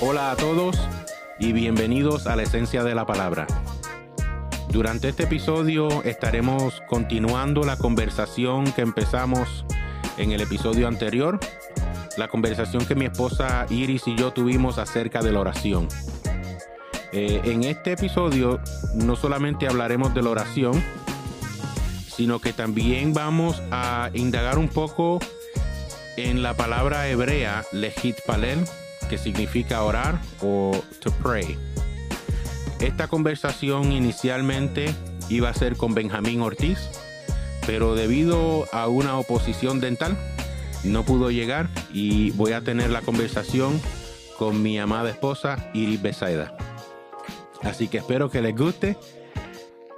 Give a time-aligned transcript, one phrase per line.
[0.00, 0.76] Hola a todos
[1.40, 3.48] y bienvenidos a la esencia de la palabra.
[4.68, 9.64] Durante este episodio estaremos continuando la conversación que empezamos
[10.18, 11.40] en el episodio anterior,
[12.16, 15.88] la conversación que mi esposa Iris y yo tuvimos acerca de la oración.
[17.12, 18.60] Eh, en este episodio
[18.94, 20.82] no solamente hablaremos de la oración,
[22.14, 25.18] sino que también vamos a indagar un poco
[26.16, 28.58] en la palabra hebrea lehit palel,
[29.08, 31.56] que significa orar o to pray.
[32.80, 34.94] Esta conversación inicialmente
[35.30, 36.78] iba a ser con Benjamín Ortiz,
[37.66, 40.16] pero debido a una oposición dental
[40.84, 43.80] no pudo llegar y voy a tener la conversación
[44.38, 46.56] con mi amada esposa Iris Besaida.
[47.62, 48.96] Así que espero que les guste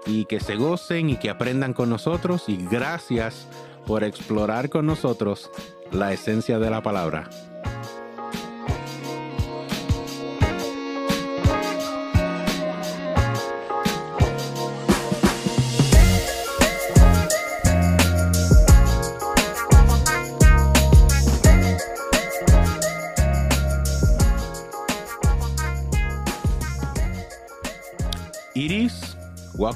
[0.06, 3.46] y que se gocen y que aprendan con nosotros y gracias
[3.86, 5.50] por explorar con nosotros
[5.92, 7.28] la esencia de la palabra.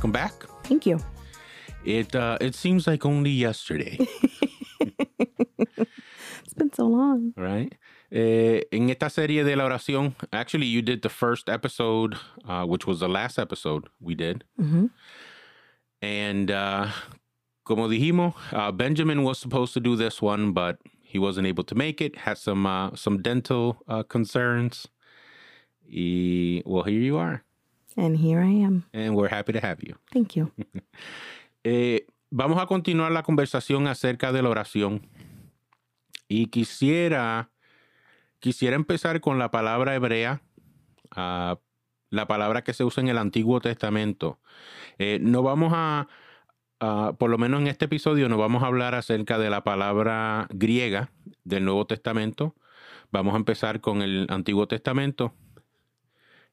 [0.05, 0.34] Welcome back.
[0.64, 0.98] Thank you.
[1.84, 3.97] It uh, it seems like only yesterday,
[6.44, 7.33] It's been so long.
[7.36, 7.72] right?
[8.12, 12.86] Eh, en esta serie de la oración, actually, you did the first episode, uh, which
[12.86, 14.91] was the last episode we did, Mhm.
[16.02, 16.89] and uh,
[17.64, 21.74] como dijimos, uh, Benjamin was supposed to do this one, but he wasn't able to
[21.74, 22.16] make it.
[22.16, 24.86] Had some uh, some dental uh, concerns.
[25.86, 27.42] Y, well, here you are,
[27.96, 28.84] And here I am.
[28.92, 29.94] and we're happy to have you.
[30.12, 30.50] Thank you.
[31.66, 35.08] Eh, vamos a continuar la conversación acerca de la oración.
[36.28, 37.48] Y quisiera,
[38.38, 40.42] quisiera empezar con la palabra hebrea,
[41.10, 41.58] ah,
[42.10, 44.40] la palabra que se usa en el Antiguo Testamento.
[44.98, 46.06] Eh, no vamos a,
[46.80, 50.46] ah, por lo menos en este episodio, no vamos a hablar acerca de la palabra
[50.50, 51.12] griega
[51.44, 52.54] del Nuevo Testamento.
[53.10, 55.33] Vamos a empezar con el Antiguo Testamento.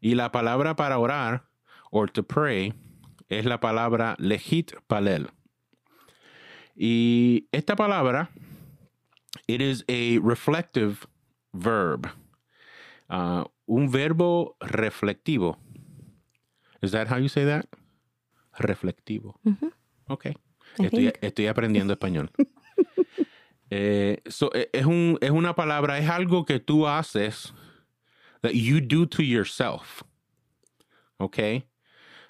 [0.01, 1.45] Y la palabra para orar,
[1.91, 2.73] or to pray,
[3.29, 5.29] es la palabra lehit palel.
[6.75, 8.29] Y esta palabra,
[9.47, 11.07] it is a reflective
[11.53, 12.07] verb.
[13.09, 15.57] Uh, un verbo reflectivo.
[16.81, 17.67] Is that how you say that?
[18.57, 19.35] Reflectivo.
[19.43, 19.71] Mhm.
[20.07, 20.27] Ok.
[20.77, 22.31] Estoy, aprendiendo español.
[23.73, 27.53] Eh, so, eh, es, un, es una palabra, es algo que tú haces
[28.41, 30.03] that you do to yourself.
[31.19, 31.65] Okay?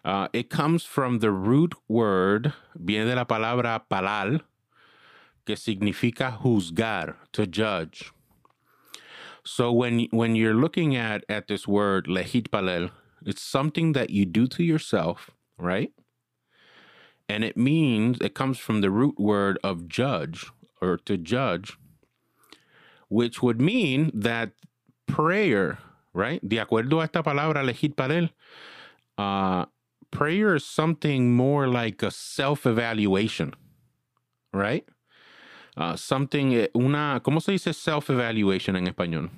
[0.04, 4.42] Uh, it comes from the root word, viene de la palabra palal,
[5.46, 8.12] que significa juzgar, to judge.
[9.44, 12.92] So when when you're looking at at this word lehit palel,
[13.26, 15.92] it's something that you do to yourself, right?
[17.28, 20.52] And it means it comes from the root word of judge
[20.82, 21.78] or to judge,
[23.08, 24.52] which would mean that
[25.08, 25.80] prayer,
[26.14, 26.42] right?
[26.42, 28.34] De acuerdo a esta palabra lehit palel,
[29.18, 29.66] uh,
[30.12, 33.56] prayer is something more like a self-evaluation,
[34.54, 34.86] right?
[35.78, 39.30] Uh, something, eh, una, ¿cómo se dice self-evaluation en español?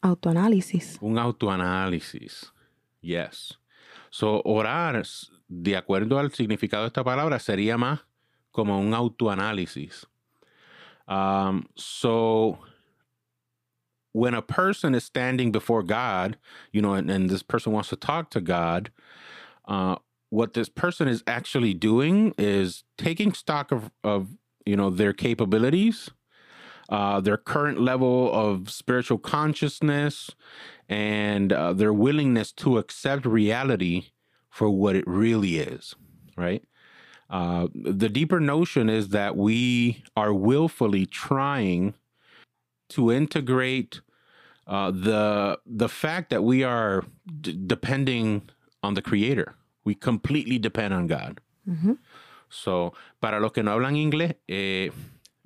[0.00, 0.98] Autoanálisis.
[1.00, 2.52] Un autoanálisis.
[3.00, 3.58] Yes.
[4.10, 5.02] So, orar,
[5.48, 8.00] de acuerdo al significado de esta palabra, sería más
[8.52, 10.06] como un autoanálisis.
[11.08, 12.60] Um, so,
[14.14, 16.38] when a person is standing before God,
[16.72, 18.92] you know, and, and this person wants to talk to God,
[19.66, 19.96] uh,
[20.30, 24.28] what this person is actually doing is taking stock of, of
[24.64, 26.10] you know, their capabilities,
[26.88, 30.30] uh, their current level of spiritual consciousness,
[30.88, 34.10] and uh, their willingness to accept reality
[34.48, 35.96] for what it really is,
[36.36, 36.62] right?
[37.28, 41.94] Uh, the deeper notion is that we are willfully trying
[42.90, 44.00] to integrate
[44.66, 47.02] uh, the the fact that we are
[47.40, 48.42] d- depending
[48.82, 49.54] on the Creator.
[49.84, 51.40] We completely depend on God.
[51.66, 51.98] Mhm.
[52.48, 54.90] So, para los que no hablan inglés, eh,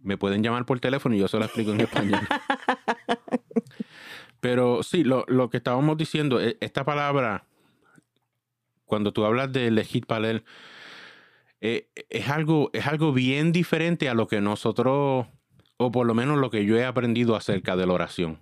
[0.03, 2.21] me pueden llamar por teléfono y yo se lo explico en español.
[4.41, 7.45] Pero sí, lo, lo que estábamos diciendo, e- esta palabra,
[8.85, 10.45] cuando tú hablas de legit palel,
[11.61, 15.27] eh, es, algo, es algo bien diferente a lo que nosotros,
[15.77, 18.39] o por lo menos lo que yo he aprendido acerca de la oración.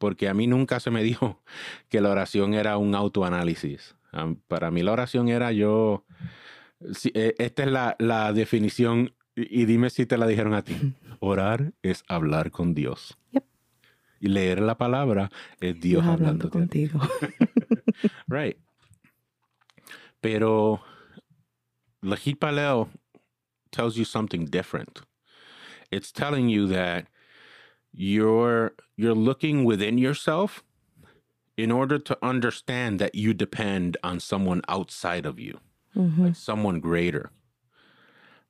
[0.00, 1.42] Porque a mí nunca se me dijo
[1.90, 3.94] que la oración era un autoanálisis.
[4.12, 6.04] Am- Para mí la oración era yo
[7.14, 10.74] eh, esta es la, la definición y dime si te la dijeron a ti.
[11.20, 13.18] Orar es hablar con Dios.
[13.32, 13.44] Yep.
[14.22, 15.30] Y leer la palabra
[15.60, 17.00] es Dios hablando hablando contigo.
[18.26, 18.56] Right.
[20.22, 20.80] Pero
[22.02, 22.88] Lahid Paleo
[23.70, 25.00] tells you something different.
[25.90, 27.06] It's telling you that
[27.92, 30.62] you're you're looking within yourself
[31.56, 35.58] in order to understand that you depend on someone outside of you,
[35.94, 37.30] like someone greater.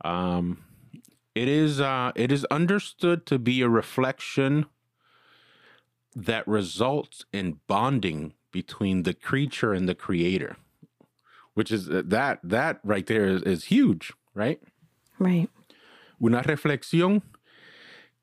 [0.05, 0.65] Um,
[1.35, 4.67] it is uh, it is understood to be a reflection
[6.17, 10.57] that results in bonding between the creature and the creator
[11.55, 14.61] which is uh, that that right there is, is huge right
[15.21, 15.49] Right.
[16.21, 17.23] una reflexión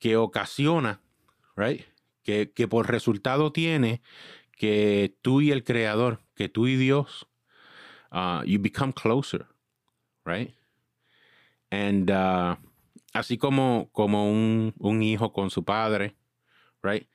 [0.02, 0.98] que ocasiona
[1.56, 1.86] right
[2.28, 4.02] que, por resultado tiene
[4.52, 7.28] que tú y el creador que tú y Dios
[8.12, 9.46] uh, you become closer
[10.26, 10.54] right
[11.72, 12.56] and uh,
[13.14, 16.16] así como como un, un hijo con su padre
[16.84, 17.08] right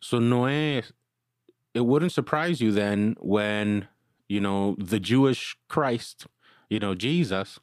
[0.00, 0.94] so no es
[1.74, 3.88] it wouldn't surprise you then when
[4.28, 6.26] you know the Jewish Christ,
[6.68, 7.58] you know Jesus,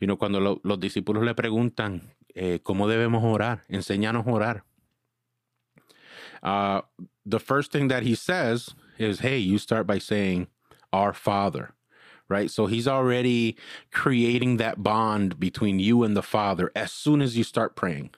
[0.00, 4.64] you know cuando lo- los discípulos le preguntan eh, cómo debemos orar, enséñanos a orar.
[6.42, 6.82] Uh,
[7.24, 10.48] the first thing that he says is, "Hey, you start by saying
[10.92, 11.74] our Father."
[12.28, 12.50] Right?
[12.50, 13.56] So he's already
[13.92, 18.10] creating that bond between you and the Father as soon as you start praying.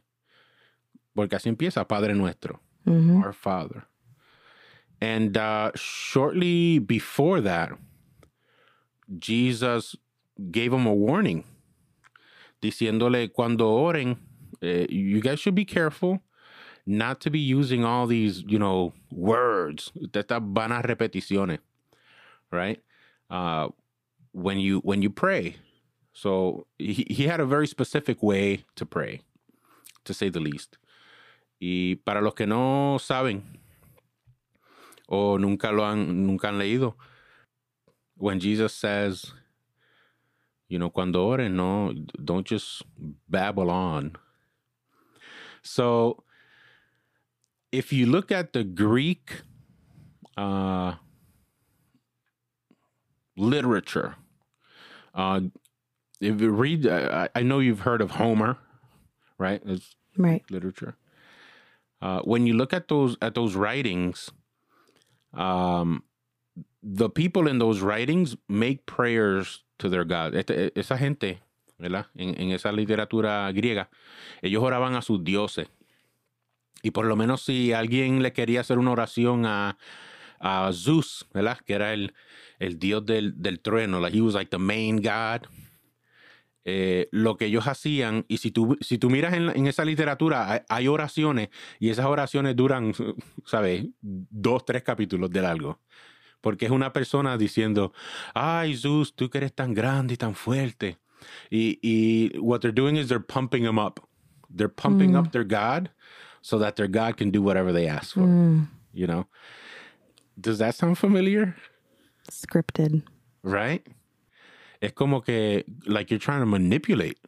[1.16, 3.84] Porque así empieza Padre Nuestro hmm our Father.
[5.00, 7.72] And uh, shortly before that,
[9.18, 9.96] Jesus
[10.50, 11.44] gave him a warning,
[12.62, 14.16] diciéndole cuando oren,
[14.62, 16.22] eh, you guys should be careful
[16.86, 21.58] not to be using all these, you know, words, vanas repeticiones,
[22.50, 22.82] right?
[23.30, 23.68] Uh,
[24.32, 25.56] when you when you pray.
[26.12, 29.22] So he, he had a very specific way to pray,
[30.04, 30.78] to say the least.
[31.60, 33.42] Y para los que no saben
[35.08, 36.94] o nunca lo han nunca han leído,
[38.16, 39.32] when Jesus says,
[40.68, 41.92] you know, cuando oren, no,
[42.22, 42.82] don't just
[43.28, 44.16] babble on.
[45.62, 46.23] So,
[47.74, 49.42] if you look at the Greek
[50.36, 50.94] uh,
[53.36, 54.14] literature,
[55.14, 55.40] uh,
[56.20, 58.56] if you read, I, I know you've heard of Homer,
[59.38, 59.60] right?
[59.66, 60.44] It's Right.
[60.48, 60.94] literature.
[62.00, 64.30] Uh, when you look at those at those writings,
[65.32, 66.04] um,
[66.82, 70.34] the people in those writings make prayers to their God.
[70.36, 71.40] Este- esa gente,
[71.80, 72.06] ¿verdad?
[72.16, 73.88] En, en esa literatura griega,
[74.42, 75.66] ellos oraban a sus dioses.
[76.84, 79.78] Y por lo menos si alguien le quería hacer una oración a,
[80.38, 81.58] a Zeus, ¿verdad?
[81.64, 82.14] Que era el,
[82.58, 83.98] el dios del, del trueno.
[84.00, 85.48] Like he was like the main god
[86.66, 90.50] eh, lo que ellos hacían, y si tú, si tú miras en, en esa literatura,
[90.50, 92.94] hay, hay oraciones, y esas oraciones duran,
[93.44, 93.86] ¿sabes?
[94.00, 95.80] Dos, tres capítulos de largo.
[96.40, 97.92] Porque es una persona diciendo,
[98.34, 100.98] ay, Zeus, tú que eres tan grande y tan fuerte.
[101.50, 104.00] Y, y what they're doing is they're pumping him up.
[104.54, 105.90] They're pumping up their God
[106.44, 108.68] so that their God can do whatever they ask for, Mm.
[108.92, 109.26] you know?
[110.38, 111.54] Does that sound familiar?
[112.30, 113.02] Scripted.
[113.42, 113.82] Right?
[114.82, 117.18] Es como que, like you're trying to manipulate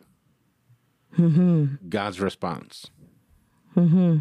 [1.19, 1.89] Mm-hmm.
[1.89, 2.91] God's response.
[3.75, 4.19] Mm-hmm.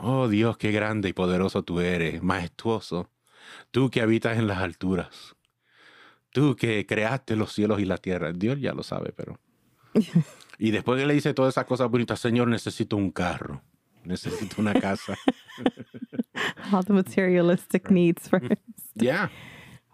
[0.00, 3.10] Oh Dios, qué grande y poderoso tú eres, majestuoso.
[3.72, 5.34] Tú que habitas en las alturas.
[6.30, 8.32] Tú que creaste los cielos y la tierra.
[8.32, 9.40] Dios ya lo sabe, pero.
[10.60, 13.62] Y después que le dice todas esas cosas bonitas, Señor, necesito un carro.
[14.08, 15.16] Necesito una casa.
[16.72, 18.52] All the materialistic needs first,
[18.94, 19.28] yeah.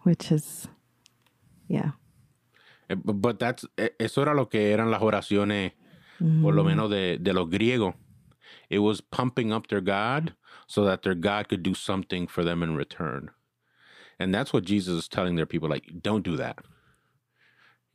[0.03, 0.67] which is,
[1.67, 1.91] yeah.
[2.89, 5.73] Eh, But that's, eh, eso era lo que eran las oraciones,
[6.41, 7.93] por lo menos de, de los griegos.
[8.69, 10.33] It was pumping up their God
[10.67, 13.31] so that their God could do something for them in return.
[14.19, 16.59] And that's what Jesus is telling their people like, don't do that.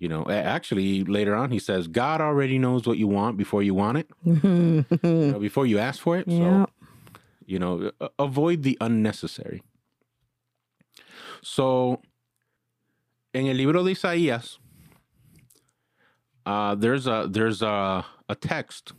[0.00, 3.74] You know, actually, later on, he says, God already knows what you want before you
[3.74, 6.26] want it, you know, before you ask for it.
[6.26, 6.66] So,
[7.44, 9.62] you know, avoid the unnecessary.
[11.42, 12.00] So,
[13.34, 14.56] in el libro de Isaías,
[16.46, 18.94] uh, there's a there's a, a text,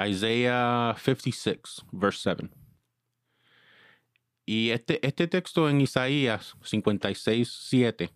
[0.00, 2.50] Isaiah 56, verse 7.
[4.46, 8.10] Y este, este texto en Isaías 56, 7,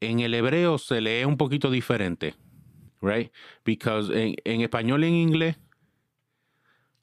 [0.00, 2.34] en el hebreo se lee un poquito diferente,
[3.00, 3.30] right?
[3.64, 5.56] Because en, en español y en inglés,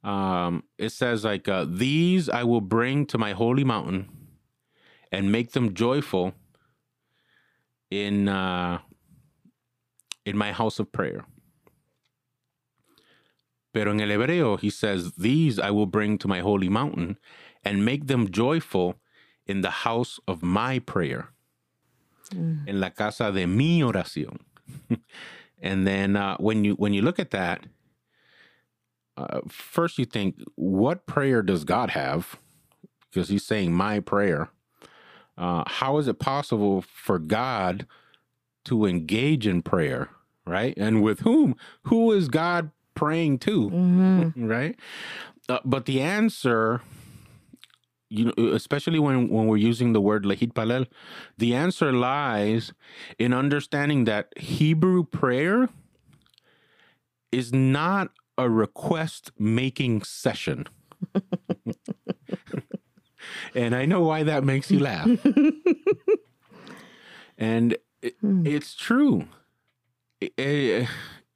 [0.03, 4.09] um, it says like, uh, these I will bring to my holy mountain
[5.11, 6.33] and make them joyful
[7.89, 8.79] in uh,
[10.25, 11.25] in my house of prayer.
[13.73, 17.17] Pero en el hebreo, he says, These I will bring to my holy mountain
[17.63, 18.95] and make them joyful
[19.47, 21.31] in the house of my prayer,
[22.33, 24.39] en la casa de mi oración.
[25.61, 27.65] and then uh, when you when you look at that,
[29.17, 32.37] uh, first you think, what prayer does God have?
[33.09, 34.49] Because he's saying my prayer.
[35.37, 37.87] Uh, how is it possible for God
[38.65, 40.09] to engage in prayer,
[40.45, 40.73] right?
[40.77, 41.55] And with whom?
[41.83, 43.71] Who is God praying to,
[44.35, 44.75] right?
[45.49, 46.81] Uh, but the answer,
[48.11, 50.85] you know, especially when when we're using the word lehit palel,
[51.37, 52.73] the answer lies
[53.17, 55.69] in understanding that Hebrew prayer
[57.31, 60.67] is not a request making session.
[63.55, 65.07] and I know why that makes you laugh.
[67.37, 69.25] and it, it's true.
[70.37, 70.85] Eh,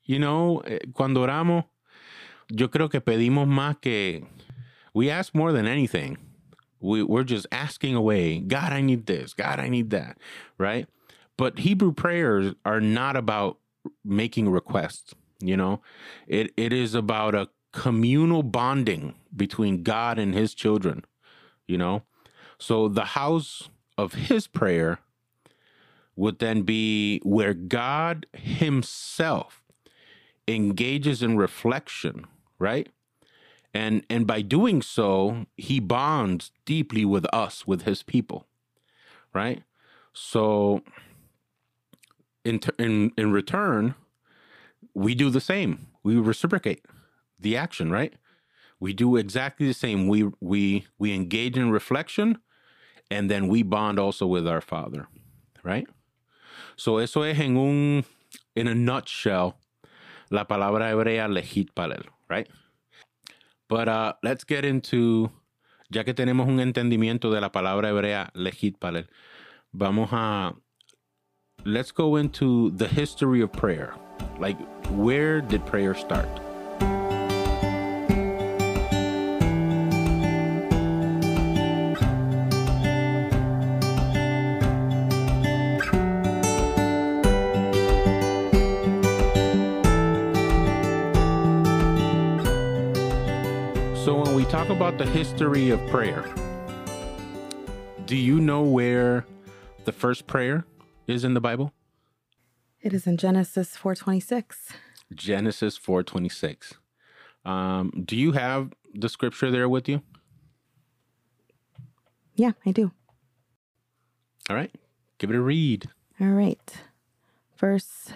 [0.03, 1.63] you know, eh, cuando oramos,
[2.49, 4.25] yo creo que pedimos más que
[4.93, 6.17] we ask more than anything.
[6.85, 8.39] We, we're just asking away.
[8.39, 9.33] God, I need this.
[9.33, 10.17] God, I need that.
[10.57, 10.87] Right?
[11.37, 13.57] But Hebrew prayers are not about
[14.03, 15.13] making requests.
[15.39, 15.81] You know,
[16.27, 21.03] it it is about a communal bonding between God and His children.
[21.67, 22.03] You know,
[22.57, 24.99] so the house of His prayer
[26.15, 29.61] would then be where God Himself
[30.47, 32.25] engages in reflection,
[32.59, 32.87] right?
[33.75, 38.47] And and by doing so, he bonds deeply with us, with his people,
[39.33, 39.63] right?
[40.13, 40.81] So
[42.45, 43.95] in in in return,
[44.93, 45.87] we do the same.
[46.03, 46.85] We reciprocate
[47.37, 48.13] the action, right?
[48.79, 50.07] We do exactly the same.
[50.07, 52.37] We we we engage in reflection
[53.11, 55.09] and then we bond also with our father,
[55.63, 55.87] right?
[56.77, 58.05] So eso es en un
[58.55, 59.57] in a nutshell
[60.31, 62.47] la palabra hebrea lehit palel, right?
[63.67, 65.31] But uh, let's get into,
[65.89, 69.07] ya que tenemos un entendimiento de la palabra hebrea lehit palel,
[69.73, 70.53] vamos a,
[71.65, 73.95] let's go into the history of prayer.
[74.39, 74.57] Like,
[74.91, 76.44] where did prayer start?
[94.85, 96.23] About the history of prayer,
[98.05, 99.25] do you know where
[99.83, 100.63] the first prayer
[101.07, 101.73] is in the Bible?
[102.81, 104.73] It is in Genesis 4:26.
[105.11, 106.75] Genesis 4:26.
[107.43, 110.03] Um, do you have the scripture there with you?
[112.35, 112.91] Yeah, I do.
[114.51, 114.71] All right.
[115.17, 115.89] Give it a read.
[116.21, 116.83] All right.
[117.57, 118.11] Verse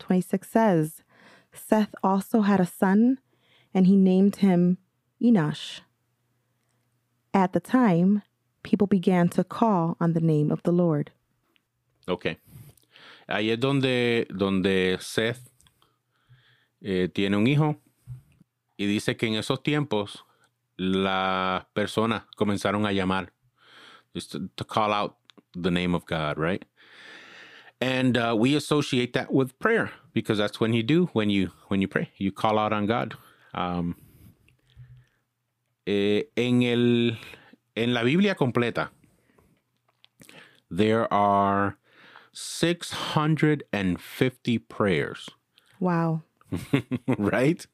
[0.00, 1.02] 26 says,
[1.54, 3.20] Seth also had a son,
[3.72, 4.76] and he named him
[5.22, 5.80] Enosh.
[7.34, 8.22] At the time,
[8.62, 11.10] people began to call on the name of the Lord.
[12.06, 12.36] Ok.
[13.28, 15.40] Ahí es donde, donde Seth
[16.80, 17.76] eh, tiene un hijo
[18.76, 20.24] y dice que en esos tiempos
[20.76, 23.32] las personas comenzaron a llamar,
[24.14, 25.16] just to, to call out
[25.54, 26.64] the name of God, right?
[27.80, 31.80] And uh, we associate that with prayer because that's when you do when you when
[31.80, 33.14] you pray, you call out on God.
[33.54, 33.96] Um,
[35.86, 37.18] eh, en el
[37.76, 38.92] en la Biblia completa,
[40.70, 41.76] there are
[42.32, 45.28] 650 prayers,
[45.80, 46.22] Wow.
[47.18, 47.66] right?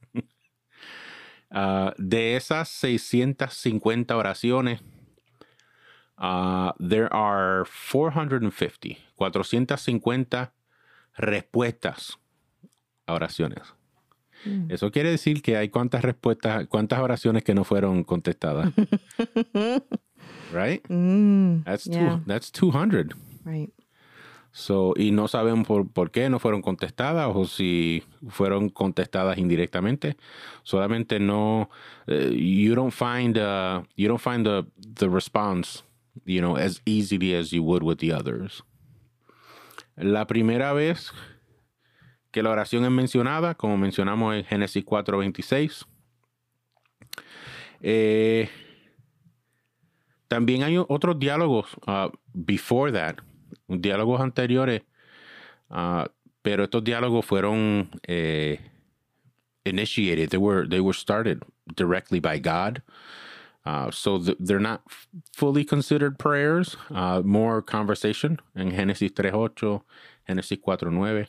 [1.52, 4.80] Uh, de esas 650 oraciones,
[6.18, 10.52] uh, there are 450, 450
[11.18, 12.18] respuestas
[13.06, 13.74] a oraciones.
[14.68, 18.72] Eso quiere decir que hay cuántas respuestas, cuántas oraciones que no fueron contestadas.
[20.52, 20.82] right?
[20.88, 22.16] Mm, That's Yeah.
[22.16, 23.14] two, that's 200.
[23.44, 23.70] right.
[24.52, 30.16] So, y no saben por, por qué no fueron contestadas o si fueron contestadas indirectamente.
[30.64, 31.70] Solamente no,
[32.08, 34.66] eh, you don't find, uh, you don't find the,
[34.96, 35.84] the response,
[36.24, 38.64] you know, as easily as you would with the others.
[39.96, 41.12] La primera vez
[42.30, 45.86] que la oración es mencionada, como mencionamos en Génesis 4:26,
[47.80, 48.48] eh,
[50.28, 53.16] también hay otros diálogos uh, before that,
[53.68, 54.82] diálogos anteriores,
[55.70, 56.04] uh,
[56.42, 58.60] pero estos diálogos fueron eh,
[59.64, 60.30] initiated.
[60.30, 61.42] They were they were started
[61.74, 62.82] directly by God.
[63.64, 64.82] Uh, so th- they're not
[65.34, 69.82] fully considered prayers, uh, more conversation en Génesis 3.8,
[70.28, 71.26] Génesis 4.9.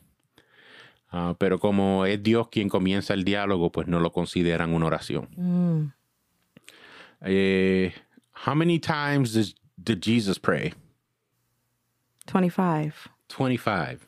[1.11, 5.27] Ah, pero como es Dios quien comienza el diálogo, pues no lo consideran una oración.
[5.35, 5.93] Mm.
[7.23, 7.93] Eh,
[8.45, 10.73] how many times does, did Jesus pray?
[12.27, 13.09] 25.
[13.27, 14.07] 25.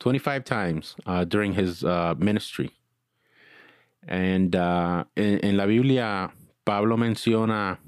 [0.00, 2.70] 25 times uh, during his uh, ministry.
[4.06, 6.30] And uh, en, en la Biblia,
[6.64, 7.78] Pablo menciona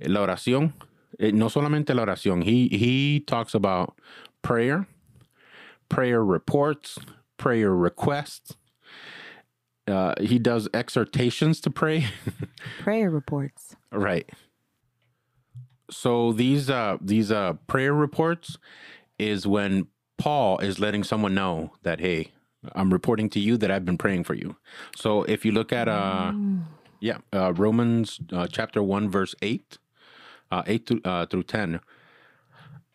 [0.00, 0.74] la oración.
[1.18, 2.42] Eh, no solamente la oración.
[2.42, 3.94] He, he talks about
[4.42, 4.86] prayer,
[5.88, 6.98] prayer reports,
[7.36, 8.56] prayer requests.
[9.86, 12.06] Uh, he does exhortations to pray.
[12.80, 13.76] Prayer reports.
[13.92, 14.28] Right.
[15.88, 18.58] So these uh these uh prayer reports
[19.18, 19.86] is when
[20.18, 22.32] Paul is letting someone know that hey,
[22.74, 24.56] I'm reporting to you that I've been praying for you.
[24.96, 26.32] So if you look at uh
[26.98, 29.78] yeah, uh Romans uh, chapter 1 verse 8
[30.50, 31.80] uh 8 to, uh, through 10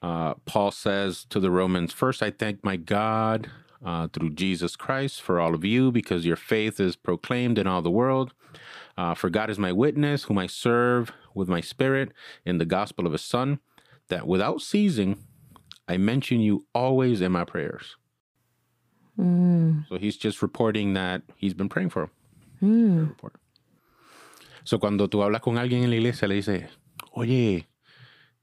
[0.01, 3.49] uh Paul says to the Romans, "First I thank my God
[3.85, 7.81] uh, through Jesus Christ for all of you because your faith is proclaimed in all
[7.81, 8.33] the world.
[8.97, 12.11] Uh, for God is my witness, whom I serve with my spirit
[12.45, 13.59] in the gospel of his Son,
[14.09, 15.17] that without ceasing
[15.87, 17.97] I mention you always in my prayers.
[19.19, 19.87] Mm.
[19.89, 22.09] So he's just reporting that he's been praying for him.
[22.61, 23.15] Mm.
[24.63, 26.69] So cuando tú hablas con alguien en la iglesia, le dices,
[27.13, 27.65] oye,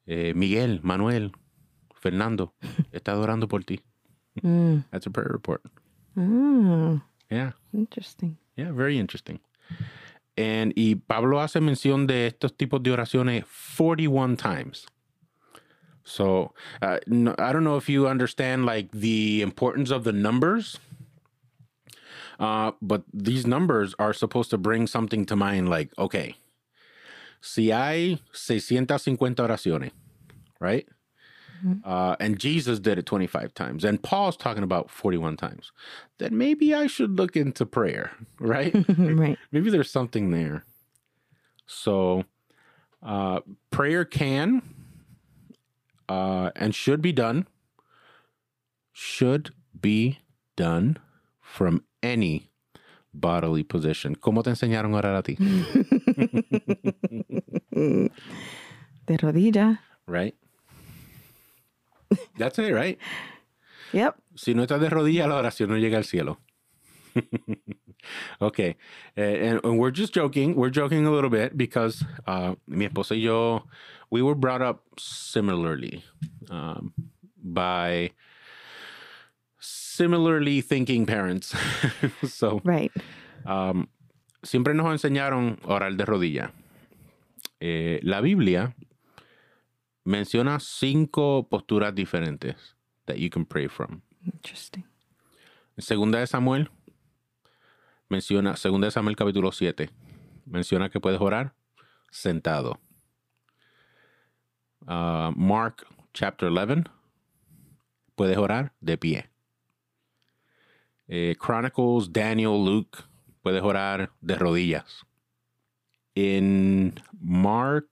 [0.07, 1.33] eh, Miguel, Manuel,
[2.01, 2.53] Fernando,
[2.93, 3.81] está orando por ti.
[4.43, 4.85] Mm.
[4.91, 5.63] That's a prayer report.
[6.17, 7.03] Mm.
[7.31, 7.53] Yeah.
[7.73, 8.39] Interesting.
[8.57, 9.41] Yeah, very interesting.
[10.37, 13.45] And y Pablo hace mención de estos tipos de oraciones
[13.77, 14.87] 41 times.
[16.05, 20.79] So uh, no, I don't know if you understand like the importance of the numbers,
[22.39, 25.69] uh, but these numbers are supposed to bring something to mind.
[25.69, 26.37] Like, okay,
[27.41, 29.91] si hay 650 oraciones,
[30.61, 30.89] right?
[31.85, 35.73] Uh, and Jesus did it 25 times, and Paul's talking about 41 times.
[36.19, 38.75] Then maybe I should look into prayer, right?
[38.99, 39.39] right.
[39.53, 40.65] maybe there's something there.
[41.67, 42.25] So,
[43.03, 43.41] uh,
[43.71, 44.63] prayer can
[46.09, 47.47] uh, and should be done,
[48.93, 50.19] should be
[50.57, 50.97] done
[51.41, 52.51] from any
[53.13, 54.17] bodily position.
[54.17, 55.37] ¿Cómo te enseñaron a orar a ti?
[59.07, 59.81] De rodilla.
[60.07, 60.35] Right?
[62.39, 62.99] That's it, right?
[63.93, 64.17] Yep.
[64.37, 66.39] Si no estás de rodillas, la oración no llega al cielo.
[68.41, 68.77] okay.
[69.17, 70.55] Uh, and, and we're just joking.
[70.55, 73.65] We're joking a little bit because uh, mi esposa y yo,
[74.11, 76.05] we were brought up similarly
[76.51, 76.93] um,
[77.43, 78.11] by
[79.59, 81.55] similarly thinking parents.
[82.29, 82.93] so, Right.
[83.47, 83.89] um,
[84.45, 86.51] siempre nos enseñaron a orar de rodilla.
[87.61, 88.75] Eh, la Biblia
[90.09, 92.57] menciona cinco posturas diferentes
[93.05, 94.01] that you can pray from.
[94.25, 94.85] Interesting.
[95.77, 96.71] Segunda de Samuel
[98.09, 99.91] menciona, segunda de Samuel capítulo 7,
[100.47, 101.53] menciona que puedes orar
[102.11, 102.79] sentado.
[104.87, 106.85] Uh, Mark chapter 11,
[108.17, 109.27] puedes orar de pie.
[111.07, 113.05] Eh, Chronicles, Daniel, Luke,
[113.43, 115.05] puedes orar de rodillas.
[116.15, 117.89] In Mark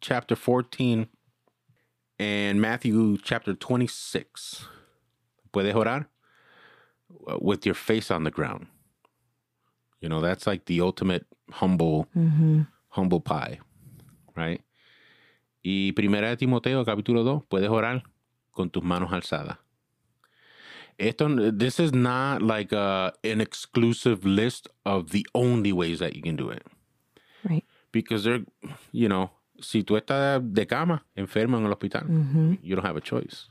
[0.00, 1.10] chapter 14
[2.18, 4.66] and Matthew chapter 26,
[5.52, 6.06] puedes orar
[7.28, 8.66] uh, with your face on the ground.
[10.00, 12.62] You know, that's like the ultimate humble, Mm-hmm.
[12.90, 13.58] humble pie,
[14.36, 14.60] right?
[15.64, 18.02] Y Primera de Timoteo, capítulo 2, puedes orar
[18.54, 19.56] con tus manos alzadas.
[20.98, 26.22] Esto, this is not like a, an exclusive list of the only ways that you
[26.22, 26.62] can do it.
[27.42, 27.64] Right.
[27.90, 28.44] Because they're,
[28.92, 32.54] you know, si tú estás de cama, enfermo en el hospital, Mm-hmm.
[32.62, 33.48] you don't have a choice.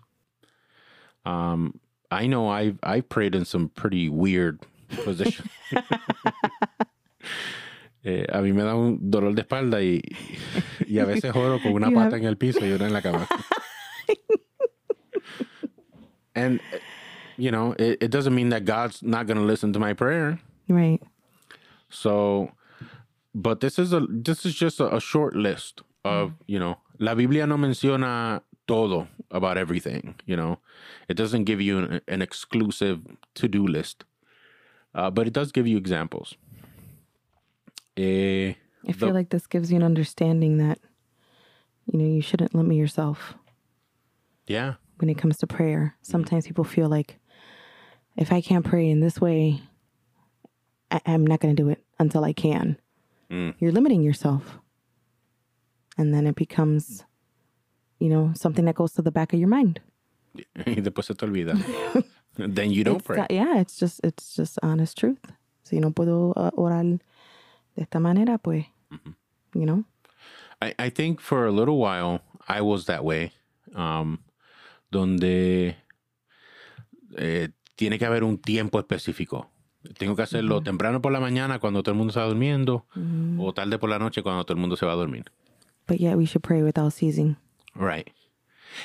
[1.25, 1.79] Um,
[2.11, 4.59] I know I've I've prayed in some pretty weird
[5.03, 5.49] positions.
[8.05, 10.01] Eh, a mí me da un dolor de espalda y,
[10.85, 12.91] y a veces oro con una You pata have- en el piso y una en
[12.91, 13.25] la cama.
[16.35, 16.59] and
[17.37, 20.37] you know, it, it doesn't mean that God's not going to listen to my prayer.
[20.67, 21.01] Right.
[21.89, 22.51] So,
[23.33, 26.77] but this is a this is just a, a short list of you know.
[26.99, 30.15] La Biblia no menciona todo about everything.
[30.25, 30.59] You know,
[31.09, 32.99] it doesn't give you an, an exclusive
[33.35, 34.05] to do list,
[34.95, 36.35] uh, but it does give you examples.
[37.97, 38.53] Eh,
[38.87, 40.79] I feel the- like this gives you an understanding that,
[41.91, 43.35] you know, you shouldn't limit yourself
[44.47, 45.95] yeah, when it comes to prayer.
[46.01, 47.19] Sometimes people feel like
[48.17, 49.61] if I can't pray in this way,
[50.91, 52.77] I- I'm not going to do it until I can.
[53.29, 53.55] Mm.
[53.59, 54.59] You're limiting yourself.
[55.97, 57.05] And then it becomes,
[57.99, 59.79] you know, something that goes to the back of your mind.
[60.65, 61.53] y después se te olvida.
[62.37, 63.17] then you don't It's pray.
[63.17, 65.19] not- yeah, it's just it's just honest truth.
[65.63, 66.83] Si no puedo uh, orar
[67.75, 68.65] de esta manera, pues,
[69.53, 69.83] you know.
[70.61, 73.31] I, I think for a little while I was that way.
[73.75, 74.19] Um,
[74.91, 75.75] donde
[77.17, 79.49] eh, tiene que haber un tiempo específico.
[79.97, 82.85] Tengo que hacerlo temprano por la mañana cuando todo el mundo está durmiendo
[83.39, 85.25] o tarde por la noche cuando todo el mundo se va a dormir.
[85.87, 87.35] But yet we should pray without ceasing.
[87.75, 88.09] Right.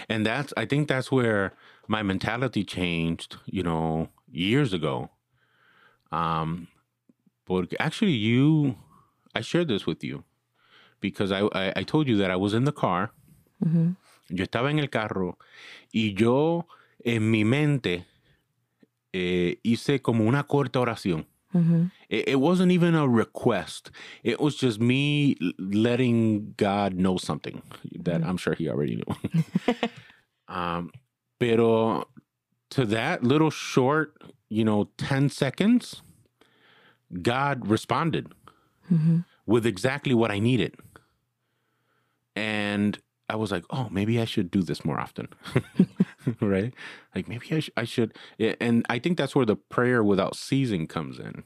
[0.09, 1.53] And that's I think that's where
[1.87, 5.11] my mentality changed, you know, years ago.
[6.13, 6.69] Um
[7.47, 8.77] porque actually you
[9.35, 10.25] I shared this with you
[11.01, 13.13] because I I, I told you that I was in the car.
[14.31, 15.39] Yo estaba en el carro
[15.93, 16.67] y yo
[17.05, 18.05] en mi mente
[19.13, 21.27] eh, hice como una corta oración.
[21.55, 21.87] Mm-hmm.
[22.09, 23.91] It, it wasn't even a request.
[24.23, 27.63] It was just me letting God know something
[28.01, 28.31] that mm-hmm.
[28.31, 29.75] I'm sure He already knew.
[30.49, 30.91] um,
[31.39, 32.07] pero
[32.71, 36.03] to that little short, you know, 10 seconds,
[37.23, 38.33] God responded
[38.93, 39.21] mm-hmm.
[39.47, 40.75] with exactly what I needed.
[42.37, 45.29] And I was like, oh, maybe I should do this more often.
[46.41, 46.73] right?
[47.15, 48.15] Like maybe I, sh- I should.
[48.39, 51.45] yeah, And I think that's where the prayer without ceasing comes in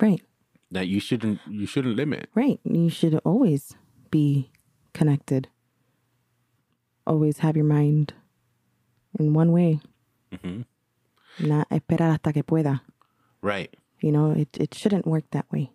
[0.00, 0.22] Right,
[0.70, 2.30] that you shouldn't you shouldn't limit.
[2.34, 2.58] right.
[2.64, 3.74] You should always
[4.10, 4.50] be
[4.94, 5.48] connected.
[7.06, 8.14] Always have your mind
[9.18, 9.80] in one way.
[10.32, 10.64] Mhm.
[11.40, 12.80] Not esperar hasta que pueda.
[13.42, 13.74] Right.
[14.00, 15.70] You know, it, it shouldn't work that way.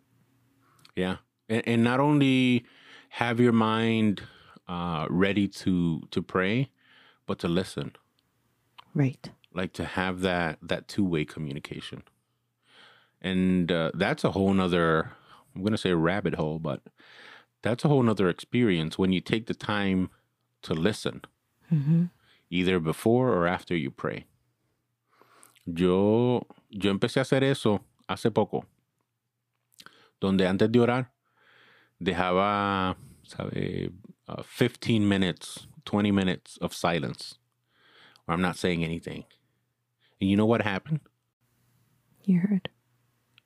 [0.95, 1.17] Yeah.
[1.49, 2.65] And, and not only
[3.09, 4.21] have your mind
[4.67, 6.69] uh, ready to to pray,
[7.25, 7.93] but to listen.
[8.93, 9.29] Right.
[9.53, 12.03] Like to have that that two way communication.
[13.21, 15.11] And uh, that's a whole nother
[15.55, 16.81] I'm gonna say rabbit hole, but
[17.61, 20.09] that's a whole nother experience when you take the time
[20.63, 21.21] to listen.
[22.49, 24.25] Either before or after you pray.
[25.65, 28.65] Yo, yo empecé a hacer eso hace poco.
[30.21, 31.07] Donde antes de orar,
[31.99, 33.91] dejaba, sabe,
[34.27, 37.35] uh, 15 minutes, 20 minutes of silence
[38.25, 39.25] where I'm not saying anything.
[40.19, 41.01] And you know what happened?
[42.23, 42.69] You heard.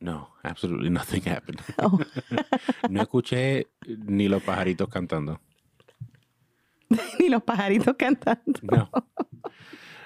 [0.01, 1.61] No, absolutely nothing happened.
[1.79, 1.99] Oh,
[2.89, 5.39] no escuché ni los pajaritos cantando.
[7.19, 8.59] ni los pajaritos cantando.
[8.63, 8.87] No.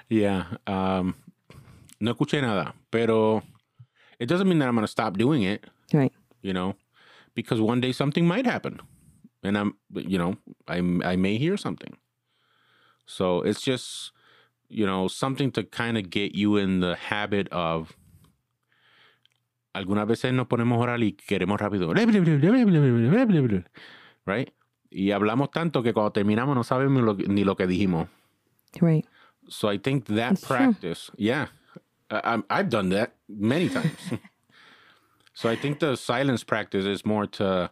[0.08, 0.44] Yeah.
[0.66, 1.14] Um,
[2.00, 2.74] no escuché nada.
[2.90, 3.42] Pero
[4.18, 6.12] it doesn't mean that I'm going to stop doing it, Right.
[6.42, 6.74] you know,
[7.34, 8.80] because one day something might happen.
[9.44, 11.96] And I'm, you know, I, I may hear something.
[13.06, 14.12] So it's just,
[14.68, 17.94] you know, something to kind of get you in the habit of.
[19.74, 21.92] Algunas veces nos ponemos a orar y queremos rápido.
[24.24, 24.50] Right?
[24.90, 28.08] Y hablamos tanto que cuando terminamos no sabemos lo ni lo que dijimos.
[28.80, 29.04] Right.
[29.48, 30.56] So I think that That's true.
[30.56, 31.48] practice, yeah,
[32.08, 33.98] I, I'm, I've done that many times.
[35.34, 37.68] so I think the silence practice is more to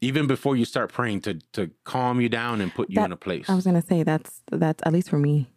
[0.00, 3.12] even before you start praying to to calm you down and put you That- in
[3.12, 3.48] a place.
[3.50, 5.50] I was gonna say that's that's at least for me.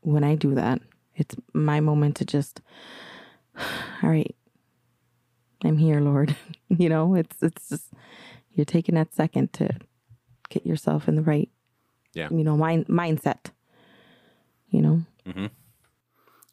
[0.00, 0.82] When I do that,
[1.16, 2.60] it's my moment to just,
[4.02, 4.34] all right,
[5.64, 6.36] I'm here, Lord.
[6.68, 7.92] you know, it's it's just
[8.52, 9.70] you're taking that second to
[10.50, 11.48] get yourself in the right,
[12.12, 12.28] Yeah.
[12.30, 13.46] you know, mind mindset.
[14.68, 15.48] You know,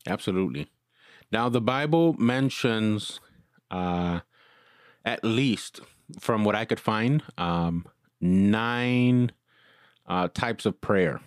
[0.07, 0.67] Absolutely.
[1.31, 3.19] Now the Bible mentions,
[3.69, 4.21] uh,
[5.05, 5.79] at least
[6.19, 7.85] from what I could find, um,
[8.19, 9.31] nine
[10.07, 11.21] uh, types of prayer.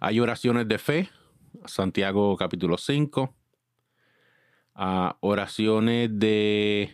[0.00, 1.08] Hay oraciones de fe,
[1.66, 3.34] Santiago capítulo 5.
[4.76, 6.88] Uh, oraciones de,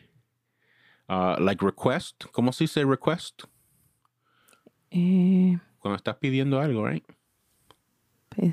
[1.08, 2.24] uh, like request.
[2.32, 3.42] ¿Cómo se dice request?
[4.90, 7.04] eh, Cuando estás pidiendo algo, right?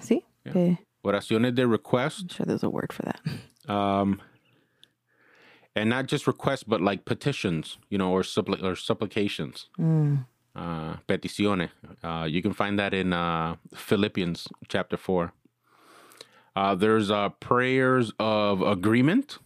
[0.02, 2.22] sí, pe- Oraciones de request.
[2.24, 3.22] I'm sure there's a word for that.
[3.70, 4.20] um,
[5.76, 9.68] and not just requests, but like petitions, you know, or suppli- or supplications,
[10.56, 11.70] uh, peticiones.
[12.04, 15.34] Uh, you can find that in uh, Philippians chapter four.
[16.56, 19.38] Uh, there's uh, prayers of agreement.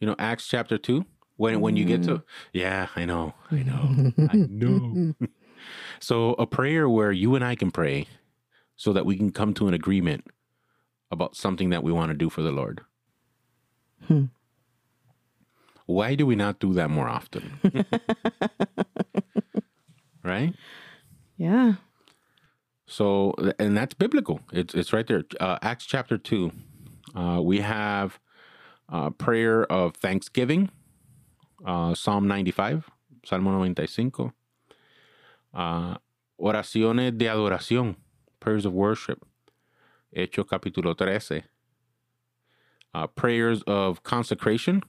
[0.00, 1.06] You know, Acts chapter two.
[1.36, 5.14] When when you get to yeah, I know, I know, I know.
[6.00, 8.06] so a prayer where you and I can pray,
[8.76, 10.26] so that we can come to an agreement
[11.10, 12.82] about something that we want to do for the Lord.
[15.86, 17.58] Why do we not do that more often?
[20.24, 20.54] right?
[21.36, 21.74] Yeah.
[22.86, 24.40] So, and that's biblical.
[24.52, 25.24] It's it's right there.
[25.40, 26.52] Uh, Acts chapter two.
[27.14, 28.18] Uh, we have
[28.88, 30.70] uh, prayer of thanksgiving.
[31.64, 32.88] Uh, Psalm ninety five.
[33.24, 34.32] Salmo noventa y cinco.
[35.52, 35.96] Uh,
[36.40, 37.96] oraciones de adoración.
[38.40, 39.24] Prayers of worship.
[40.14, 41.44] Hechos capítulo 13.
[42.94, 44.80] Uh, prayers of consecration.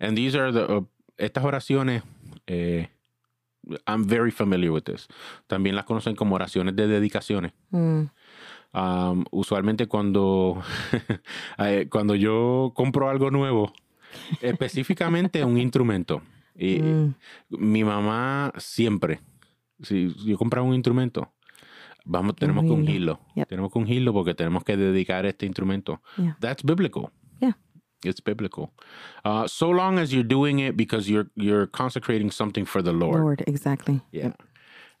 [0.00, 0.80] And these are the, uh,
[1.16, 2.02] estas oraciones,
[2.48, 2.88] eh,
[3.86, 5.06] I'm very familiar with this.
[5.48, 7.52] También las conocen como oraciones de dedicaciones.
[7.70, 8.10] Mm.
[8.74, 10.62] Um, usualmente cuando,
[11.58, 13.72] eh, cuando yo compro algo nuevo,
[14.40, 16.22] específicamente un instrumento.
[16.56, 17.14] Y Mm.
[17.50, 19.20] mi mamá siempre,
[19.82, 21.32] si yo compraba un instrumento,
[22.04, 23.12] vamos, tenemos que Ungirlo.
[23.14, 23.34] ungirlo.
[23.36, 23.48] Yep.
[23.48, 26.00] Tenemos que ungirlo porque tenemos que dedicar este instrumento.
[26.16, 26.36] Yeah.
[26.40, 27.10] That's biblical.
[27.42, 27.52] Yeah.
[28.04, 28.72] It's biblical.
[29.24, 33.20] Uh, so long as you're doing it because you're you're consecrating something for the Lord.
[33.20, 34.00] Lord, exactly.
[34.12, 34.32] Yeah.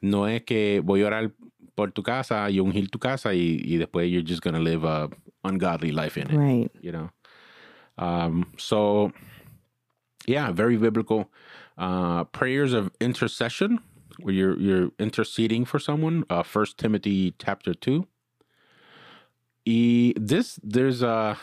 [0.00, 1.32] No es que voy a orar
[1.76, 4.84] por tu casa y ungir tu casa y, y después you're just going to live
[4.84, 5.08] a
[5.44, 6.70] ungodly life in it Right.
[6.80, 7.10] you know.
[7.98, 9.12] Um, so,
[10.26, 11.30] yeah, very biblical.
[11.78, 13.80] Uh, prayers of intercession,
[14.20, 16.24] where you're you're interceding for someone.
[16.30, 18.06] Uh, First Timothy chapter two.
[19.66, 21.36] Y this there's uh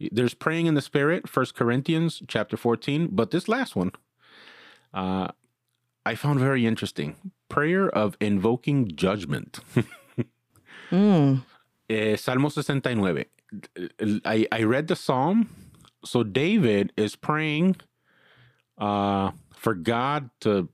[0.00, 1.28] there's praying in the spirit.
[1.28, 3.92] First Corinthians chapter fourteen, but this last one,
[4.94, 5.28] uh,
[6.06, 7.16] I found very interesting.
[7.48, 9.60] Prayer of invoking judgment.
[10.90, 11.44] Mm.
[11.90, 13.24] Eh, Salmo 69.
[14.24, 15.48] I, I read the psalm.
[16.04, 17.76] So David is praying
[18.78, 20.68] uh, for God to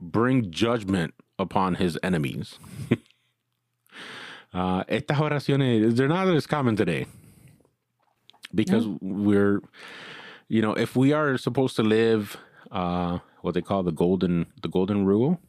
[0.00, 2.58] bring judgment upon his enemies.
[4.54, 7.06] uh, estas oraciones, they're not as common today
[8.54, 9.60] because we're,
[10.48, 12.36] you know, if we are supposed to live
[12.70, 15.40] uh, what they call the golden, the golden rule,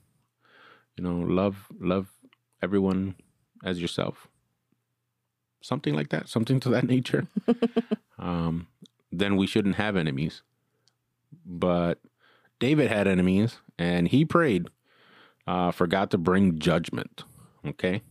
[0.98, 2.10] you know, love, love
[2.62, 3.16] everyone
[3.64, 4.28] as yourself
[5.62, 7.28] something like that, something to that nature,
[8.20, 8.68] um,
[9.12, 10.42] then we shouldn't have enemies.
[11.46, 12.00] But
[12.60, 14.68] David had enemies, and he prayed
[15.48, 17.24] uh, for God to bring judgment.
[17.66, 18.02] Okay.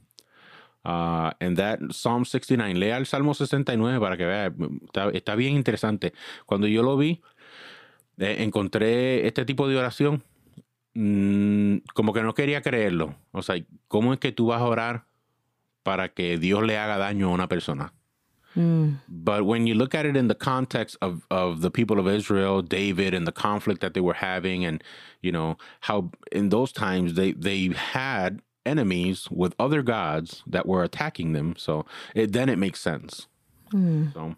[0.82, 4.52] Uh, and that Psalm 69, lea el Salmo 69 para que vea,
[4.86, 6.12] está, está bien interesante.
[6.46, 7.20] Cuando yo lo vi,
[8.18, 10.22] eh, encontré este tipo de oración,
[10.94, 13.14] mm, como que no quería creerlo.
[13.32, 13.56] O sea,
[13.88, 15.04] ¿cómo es que tú vas a orar
[15.82, 17.92] para que Dios le haga daño a una persona?
[18.54, 19.00] Mm.
[19.06, 22.62] But when you look at it in the context of, of the people of Israel,
[22.62, 24.82] David, and the conflict that they were having, and
[25.22, 30.82] you know how in those times they they had enemies with other gods that were
[30.82, 33.26] attacking them, so it, then it makes sense.
[33.72, 34.12] Mm.
[34.12, 34.36] So,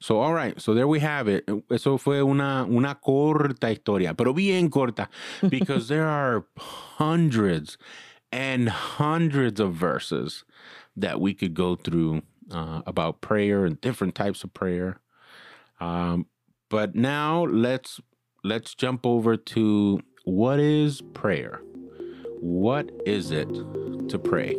[0.00, 1.48] so all right, so there we have it.
[1.70, 5.08] Eso fue una una corta historia, pero bien corta,
[5.48, 7.78] because there are hundreds
[8.32, 10.44] and hundreds of verses
[10.96, 15.00] that we could go through uh, about prayer and different types of prayer.
[15.80, 16.26] Um,
[16.68, 18.00] but now let's
[18.42, 21.60] let's jump over to what is prayer.
[22.40, 24.56] What is it to pray?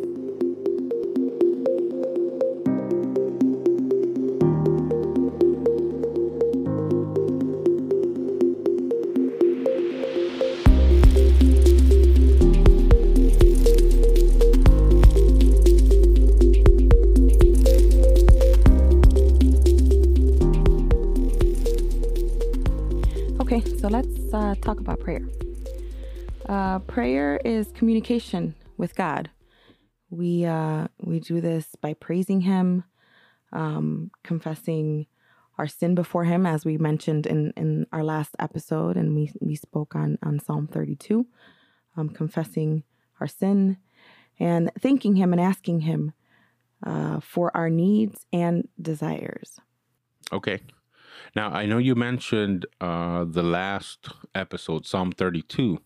[23.40, 25.22] Okay, so let's uh, talk about prayer.
[26.48, 29.30] Uh, prayer is communication with God.
[30.10, 32.86] We uh, we do this by praising Him,
[33.52, 35.08] um, confessing
[35.58, 39.56] our sin before Him, as we mentioned in, in our last episode, and we we
[39.56, 41.28] spoke on on Psalm thirty two,
[41.98, 42.84] um, confessing
[43.20, 43.78] our sin,
[44.40, 46.14] and thanking Him and asking Him
[46.86, 49.60] uh, for our needs and desires.
[50.32, 50.62] Okay.
[51.36, 55.80] Now I know you mentioned uh, the last episode, Psalm 32,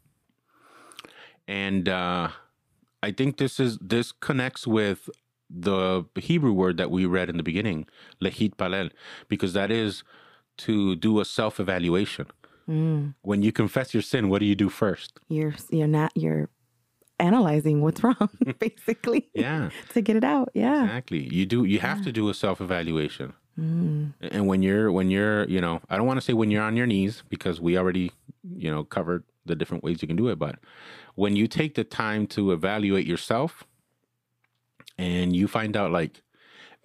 [1.52, 2.30] and uh,
[3.04, 5.10] I think this is this connects with
[5.50, 7.88] the Hebrew word that we read in the beginning,
[8.24, 8.90] lehit palel,
[9.28, 10.04] because that is
[10.60, 12.28] to do a self-evaluation.
[12.70, 13.16] Mm.
[13.24, 15.20] When you confess your sin, what do you do first?
[15.28, 16.48] You're you're not you're
[17.20, 19.30] analyzing what's wrong, basically.
[19.34, 20.52] Yeah, to get it out.
[20.54, 20.86] Yeah.
[20.86, 21.28] exactly.
[21.36, 21.66] You do.
[21.66, 23.34] You have to do a self-evaluation.
[23.60, 24.14] Mm.
[24.22, 26.78] And when you're when you're you know I don't want to say when you're on
[26.78, 28.14] your knees because we already
[28.56, 30.60] you know covered the different ways you can do it, but
[31.16, 33.64] when you take the time to evaluate yourself
[34.98, 36.22] and you find out like,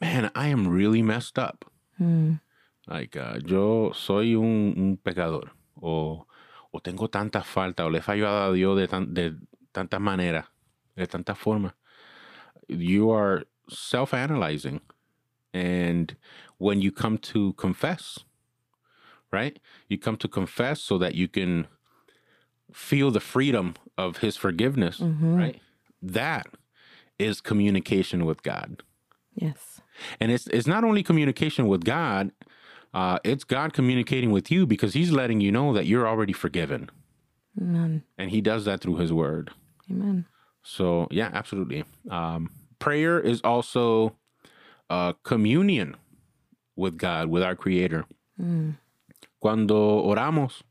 [0.00, 1.64] man, I am really messed up.
[2.00, 2.40] Mm.
[2.86, 5.50] Like uh, yo soy un, un pecador
[5.82, 6.24] o
[6.72, 9.34] o tengo tantas faltas o le he fallado a Dios de, tan, de
[9.72, 10.44] tantas maneras,
[10.96, 11.72] de tantas formas.
[12.68, 14.80] You are self-analyzing
[15.52, 16.16] and
[16.58, 18.20] when you come to confess,
[19.32, 19.58] right?
[19.88, 21.66] You come to confess so that you can
[22.72, 25.36] feel the freedom of his forgiveness, Mhm.
[25.36, 25.60] right?
[26.02, 26.46] That
[27.18, 28.82] is communication with God.
[29.34, 29.80] Yes.
[30.20, 32.30] And it's it's not only communication with God,
[32.92, 36.90] uh, it's God communicating with you because He's letting you know that you're already forgiven,
[37.60, 38.02] Amen.
[38.18, 39.50] and He does that through His Word.
[39.90, 40.26] Amen.
[40.62, 41.84] So yeah, absolutely.
[42.10, 44.16] Um, prayer is also
[44.90, 45.96] uh, communion
[46.76, 48.04] with God, with our Creator.
[48.40, 48.76] Mm.
[49.40, 50.62] Cuando oramos,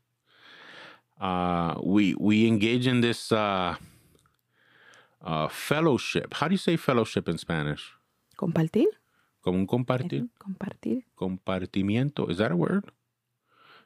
[1.20, 3.76] uh, we we engage in this uh,
[5.22, 6.34] uh, fellowship.
[6.34, 7.82] How do you say fellowship in Spanish?
[8.36, 8.86] Compartir.
[9.42, 11.04] Como un compartir, Compartir.
[11.16, 12.28] compartimiento.
[12.30, 12.84] Is that a word?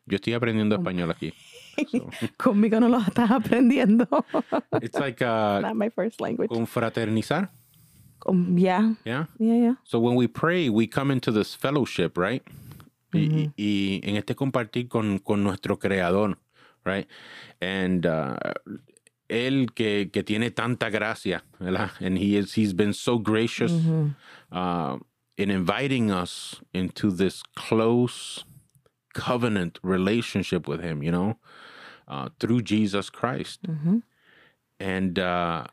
[0.07, 1.33] Yo estoy aprendiendo español aquí.
[1.91, 4.07] So, Conmigo no lo estás aprendiendo.
[4.83, 6.51] it's like uh, Not my first language.
[6.51, 7.49] confraternizar.
[8.27, 8.95] Um, yeah.
[9.05, 9.27] Yeah.
[9.39, 9.75] Yeah, yeah.
[9.85, 12.43] So when we pray, we come into this fellowship, right?
[13.15, 16.37] Y, y en este compartir con, con nuestro creador,
[16.85, 17.07] right?
[17.61, 18.37] And uh,
[19.29, 21.91] él que, que tiene tanta gracia, ¿verdad?
[22.01, 23.73] And he is, he's been so gracious
[24.53, 24.97] uh,
[25.37, 28.45] in inviting us into this close
[29.15, 31.37] covenant relationship with him, you know,
[32.09, 33.63] uh, through Jesus Christ.
[33.63, 34.03] Mhm.
[34.79, 35.65] And uh,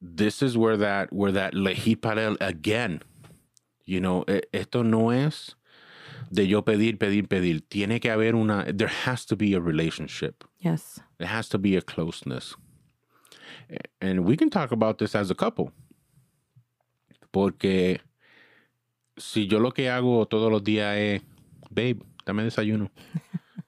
[0.00, 3.02] this is where that where that lehit palel again,
[3.84, 5.54] you know, esto no es
[6.30, 7.60] de yo pedir, pedir, pedir.
[7.68, 8.64] Tiene que haber una.
[8.72, 10.44] There has to be a relationship.
[10.60, 11.00] Yes.
[11.18, 12.54] There has to be a closeness.
[14.00, 15.72] And we can talk about this as a couple.
[17.32, 18.00] Porque
[19.18, 21.22] si yo lo que hago todos los días es,
[21.70, 22.90] babe, dame desayuno.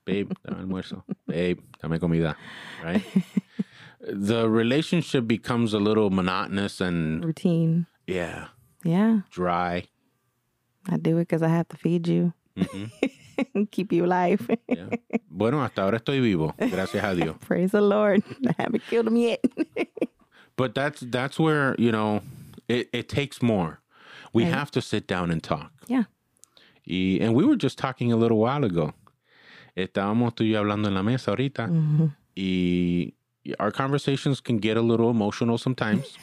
[0.04, 1.04] Babe, dame almuerzo.
[1.28, 2.36] Babe, dame comida.
[2.82, 3.04] Right?
[4.00, 7.86] the relationship becomes a little monotonous and, Routine.
[8.08, 8.48] yeah,
[8.82, 9.20] Yeah.
[9.30, 9.84] dry.
[10.90, 14.46] I do it because I have to feed you, Mhm, keep you alive.
[14.68, 14.88] yeah.
[15.30, 17.36] Bueno, hasta ahora estoy vivo, gracias a Dios.
[17.40, 18.22] Praise the Lord.
[18.46, 19.40] I haven't killed him yet.
[20.56, 22.20] But that's that's where you know
[22.68, 23.80] it, it takes more.
[24.34, 24.52] We Right.
[24.54, 25.70] have to sit down and talk.
[25.88, 26.04] Yeah.
[26.86, 28.92] Y, and we were just talking a little while ago.
[29.76, 31.68] Estábamos tú y yo hablando en la mesa ahorita.
[31.68, 32.12] Mhm.
[32.36, 33.12] Y
[33.58, 36.16] our conversations can get a little emotional sometimes,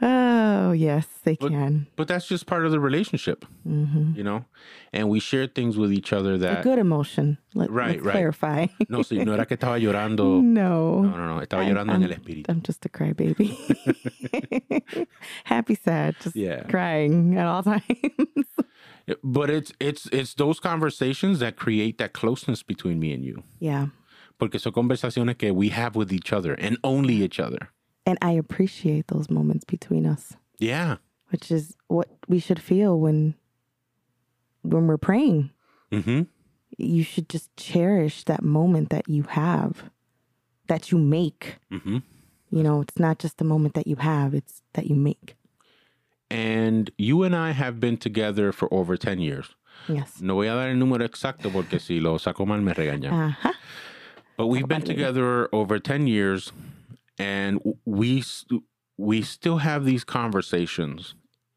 [0.00, 1.86] Oh, yes, they But- can.
[1.96, 4.44] but that's just part of the relationship, hmm you know.
[4.92, 7.38] And we share things with each other A that good emotion.
[7.54, 8.12] Let, Right, let's right.
[8.12, 8.66] clarify.
[8.88, 10.40] no, si no era que estaba llorando.
[10.40, 11.02] no.
[11.02, 12.48] No, no, no, estaba I'm- llorando en el espíritu.
[12.48, 13.56] I'm just a crybaby.
[15.44, 16.62] Happy, sad, just Yeah.
[16.68, 17.82] crying at all times.
[19.24, 23.42] But it's it's it's those conversations that create that closeness between me and you.
[23.58, 23.86] yeah.
[24.38, 27.70] Porque son conversaciones que we have with each other and only each other.
[28.08, 30.96] And I appreciate those moments between us, Yeah.
[31.30, 33.34] which is what we should feel when
[34.62, 35.50] when we're praying.
[35.92, 36.22] hmm
[36.78, 39.90] You should just cherish that moment that you have,
[40.68, 41.56] that you make.
[41.70, 41.98] hmm
[42.50, 45.36] You know, it's not just the moment that you have, it's that you make.
[46.30, 49.54] And you and I have been together for over 10 years.
[49.86, 50.20] Yes.
[50.22, 53.12] No voy a dar el número exacto porque si lo saco mal me regañan.
[53.12, 53.52] Uh-huh.
[54.38, 54.92] But we've been later.
[54.94, 56.52] together over 10 years
[57.18, 58.24] and we
[58.96, 61.14] we still have these conversations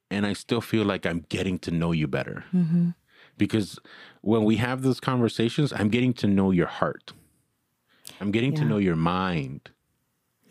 [0.10, 2.44] and I still feel like I'm getting to know you better.
[2.52, 2.90] hmm
[3.38, 3.80] Because
[4.22, 7.14] when we have those conversations, I'm getting to know your heart.
[8.20, 9.72] I'm getting to know your mind.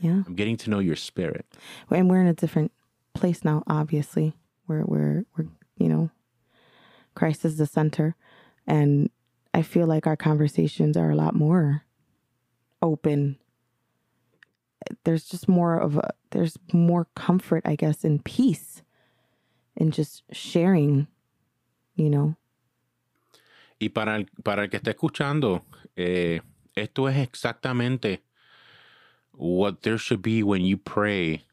[0.01, 0.23] Yeah.
[0.27, 1.47] I'm getting to know your spirit.
[1.91, 2.73] And we're in a different
[3.15, 4.35] place now, obviously.
[4.67, 5.47] We're we're we're
[5.77, 6.11] you know,
[7.15, 8.17] Christ is the center.
[8.67, 9.11] And
[9.53, 11.83] I feel like our conversations are a lot more
[12.83, 13.37] open.
[15.05, 18.83] There's just more of a there's more comfort, I guess, in peace
[19.77, 21.09] in just sharing,
[21.97, 22.37] you know.
[23.81, 25.63] Y para el, para el que esté escuchando,
[25.97, 26.41] eh,
[26.77, 28.21] esto es exactamente
[29.33, 31.45] what there should be when you pray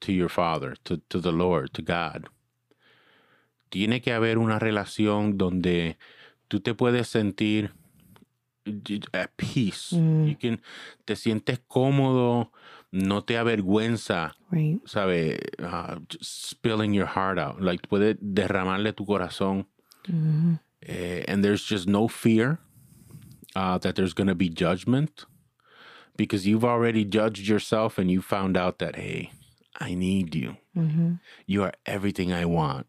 [0.00, 2.26] to your Father, to, to the Lord, to God.
[3.70, 5.98] Tiene que haber una relación donde
[6.48, 7.72] tú te puedes sentir
[9.14, 9.92] at peace.
[9.94, 10.28] Mm.
[10.28, 10.60] You can,
[11.06, 12.48] te sientes cómodo,
[12.92, 14.80] no te avergüenza, Right.
[14.86, 15.38] ¿sabe?
[15.58, 17.60] Uh, spilling your heart out.
[17.60, 19.66] Like, puedes derramarle tu corazón.
[20.06, 22.60] hmm Eh, and there's just no fear
[23.56, 25.26] uh, that there's going to be judgment
[26.16, 29.32] because you've already judged yourself and you found out that, hey,
[29.80, 30.56] I need you.
[30.74, 31.14] hmm
[31.46, 32.86] You are everything I want.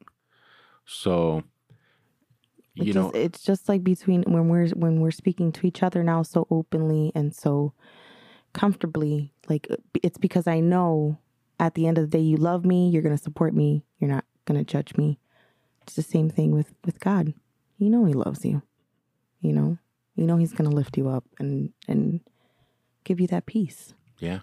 [0.85, 1.43] So,
[2.85, 6.23] you know, it's just like between when we're when we're speaking to each other now
[6.23, 7.73] so openly and so
[8.53, 11.17] comfortably like uh, it's because i know
[11.59, 14.09] at the end of the day you love me you're going to support me you're
[14.09, 15.19] not going to judge me
[15.83, 17.33] it's the same thing with with god
[17.77, 18.63] you know he loves you
[19.41, 19.77] you know
[20.15, 22.21] you know he's going to lift you up and and
[23.03, 24.39] give you that peace yeah.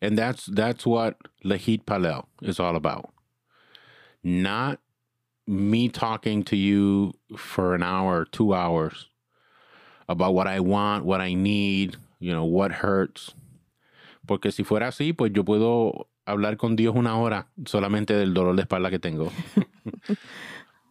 [0.00, 3.12] And that's that's what lehit palel is all about.
[4.24, 4.80] Not
[5.46, 9.08] me talking to you for an hour, two hours
[10.08, 13.34] about what I want, what I need, you know, what hurts.
[14.26, 18.54] Porque si fuera así, pues yo puedo hablar con Dios una hora solamente del dolor
[18.54, 19.32] de espalda que tengo.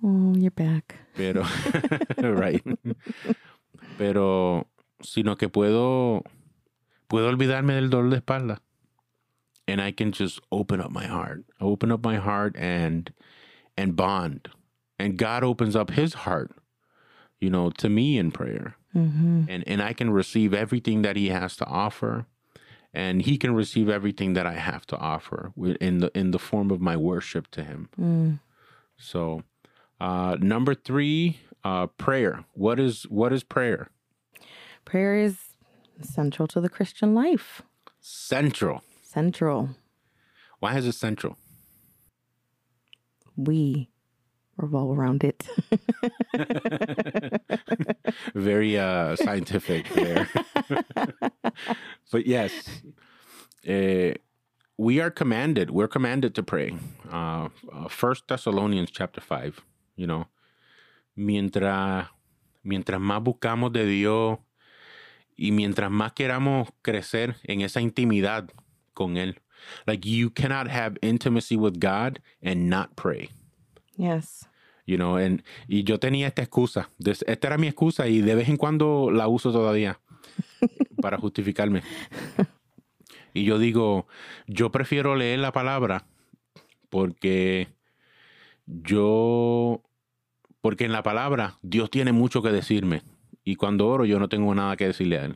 [0.04, 0.96] Oh, you're back.
[1.16, 1.44] Pero,
[2.18, 2.64] right.
[4.00, 4.68] Pero,
[5.02, 6.24] sino que puedo,
[7.08, 8.62] puedo olvidarme del dolor de espalda.
[9.68, 13.14] And I can just open up my heart, open up my heart and,
[13.82, 14.48] and bond.
[15.00, 16.52] And God opens up his heart,
[17.40, 18.76] you know, to me in prayer.
[18.96, 19.46] Mm-hmm.
[19.50, 22.28] And, and I can receive everything that he has to offer.
[22.94, 26.70] And he can receive everything that I have to offer in the, in the form
[26.72, 27.90] of my worship to him.
[28.00, 28.40] Mm.
[28.98, 29.44] So,
[30.00, 32.44] uh, number three, uh, prayer.
[32.54, 33.90] What is what is prayer?
[34.84, 35.38] Prayer is
[36.02, 37.62] central to the Christian life.
[38.02, 38.84] Central.
[39.02, 39.70] Central.
[40.60, 41.38] Why is it central?
[43.46, 43.90] We
[44.58, 45.44] revolve around it.
[48.36, 50.30] Very uh, scientific there.
[52.12, 52.52] but yes,
[53.68, 54.14] uh,
[54.78, 55.72] we are commanded.
[55.72, 56.76] We're commanded to pray.
[57.12, 59.62] Uh, uh, First Thessalonians chapter five.
[59.96, 60.28] You know,
[61.16, 62.08] mientras
[62.64, 64.40] mientras más buscamos de Dios
[65.36, 68.50] y mientras más queramos crecer en esa intimidad
[68.94, 69.42] con él.
[69.86, 73.30] Like you cannot have intimacy with God and not pray.
[73.98, 74.46] yes.
[74.88, 76.90] You know, and, y yo tenía esta excusa.
[76.98, 80.00] Des- Esta era mi excusa y de vez en cuando la uso todavía
[81.02, 81.82] para justificarme.
[83.34, 84.08] Y yo digo,
[84.48, 86.06] yo prefiero leer la palabra
[86.90, 87.70] porque
[88.66, 89.82] yo,
[90.62, 93.04] porque en la palabra Dios tiene mucho que decirme.
[93.44, 95.36] Y cuando oro yo no tengo nada que decirle a él.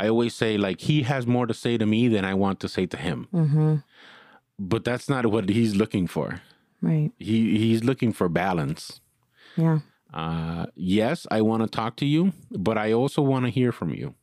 [0.00, 2.68] I always say like he has more to say to me than I want to
[2.68, 3.28] say to him.
[3.34, 3.76] Mm-hmm.
[4.58, 6.40] But that's not what he's looking for.
[6.80, 7.12] Right.
[7.18, 9.00] He he's looking for balance.
[9.56, 9.80] Yeah.
[10.12, 13.90] Uh, yes, I want to talk to you, but I also want to hear from
[13.94, 14.14] you.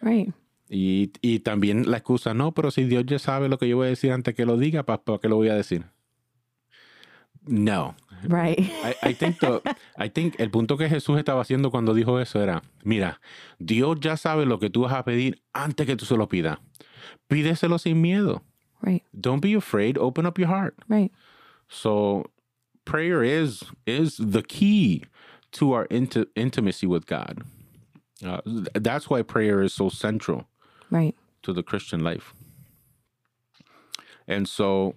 [0.00, 0.32] Right.
[0.70, 3.88] Y, y también la excusa, no, pero si Dios ya sabe lo que yo voy
[3.88, 5.84] a decir antes que lo diga, ¿para qué lo voy a decir?
[7.46, 7.94] No.
[8.28, 8.60] Right.
[8.60, 9.60] I, I think the,
[9.98, 13.18] I think el punto que Jesús estaba haciendo cuando dijo eso era, mira,
[13.58, 16.58] Dios ya sabe lo que tú vas a pedir antes que tú se lo pidas.
[17.28, 18.42] Pídeselo sin miedo.
[18.80, 19.02] right.
[19.18, 19.98] Don't be afraid.
[19.98, 20.76] Open up your heart.
[20.88, 21.10] Right.
[21.68, 22.26] So
[22.84, 25.04] prayer is is the key
[25.52, 27.42] to our inti- intimacy with God.
[28.24, 28.40] Uh,
[28.74, 30.46] that's why prayer is so central
[30.90, 31.16] Right.
[31.42, 32.32] to the Christian life.
[34.28, 34.94] And so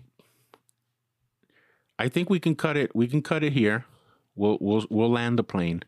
[1.97, 3.85] I think we can cut it we can cut it here.
[4.35, 5.83] We'll we'll we'll land the plane.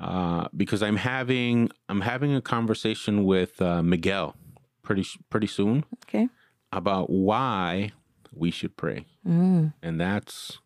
[0.00, 4.34] Uh, because I'm having I'm having a conversation with uh, Miguel
[4.82, 6.28] pretty pretty soon Okay.
[6.72, 7.92] about why
[8.32, 9.06] we should pray.
[9.26, 9.72] Mm.
[9.82, 10.58] And that's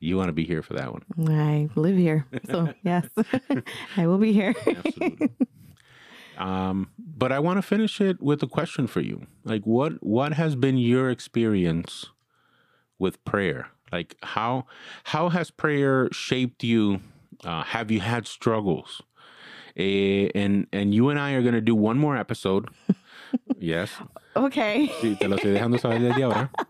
[0.00, 1.02] you want to be here for that one.
[1.30, 2.26] I live here.
[2.50, 3.06] So, yes,
[3.96, 4.54] I will be here.
[4.66, 5.30] Absolutely.
[6.36, 9.26] um, but I want to finish it with a question for you.
[9.44, 12.10] Like what what has been your experience
[12.98, 13.68] with prayer?
[13.94, 14.66] Like how
[15.04, 17.00] how has prayer shaped you?
[17.44, 19.00] Uh, have you had struggles?
[19.76, 22.68] Eh, and and you and I are going to do one more episode.
[23.58, 23.90] yes.
[24.34, 24.90] okay.
[25.00, 26.50] Sí, te lo estoy dejando saber desde ahora.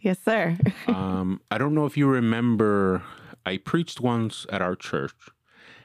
[0.00, 0.56] Yes, sir.
[0.86, 3.02] um, I don't know if you remember,
[3.44, 5.16] I preached once at our church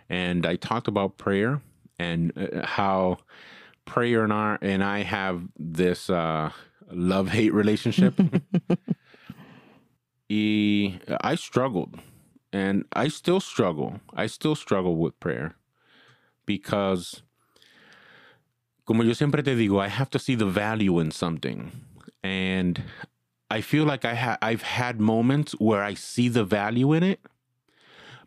[0.07, 1.61] and I talked about prayer
[1.97, 3.17] and uh, how
[3.85, 6.51] prayer and, our, and I have this uh,
[6.91, 8.13] love hate relationship.
[10.31, 11.99] Y I struggled
[12.53, 13.99] and I still struggle.
[14.15, 15.55] I still struggle with prayer
[16.45, 17.21] because,
[18.85, 21.71] como yo siempre te digo, I have to see the value in something.
[22.23, 22.81] And
[23.49, 27.19] I feel like I ha- I've had moments where I see the value in it,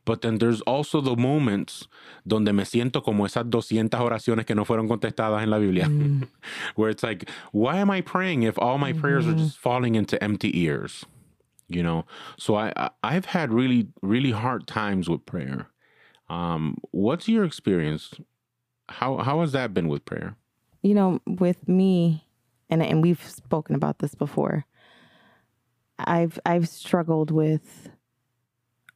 [0.05, 1.89] but then there's also the moments
[2.29, 6.29] donde me siento como esas 200 oraciones que no fueron contestadas en la Biblia, Mm.
[6.77, 10.23] where it's like, why am I praying if all my prayers are just falling into
[10.23, 11.07] empty ears?
[11.69, 12.05] You know,
[12.39, 15.69] so I, I've had really really hard times with prayer.
[16.29, 18.15] Um, what's your experience?
[18.89, 20.37] How how has that been with prayer?
[20.83, 22.27] You know, with me,
[22.69, 24.67] and and we've spoken about this before.
[25.99, 27.89] I've I've struggled with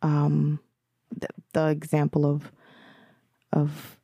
[0.03, 0.61] um
[1.17, 2.53] the, the example of
[3.53, 3.99] of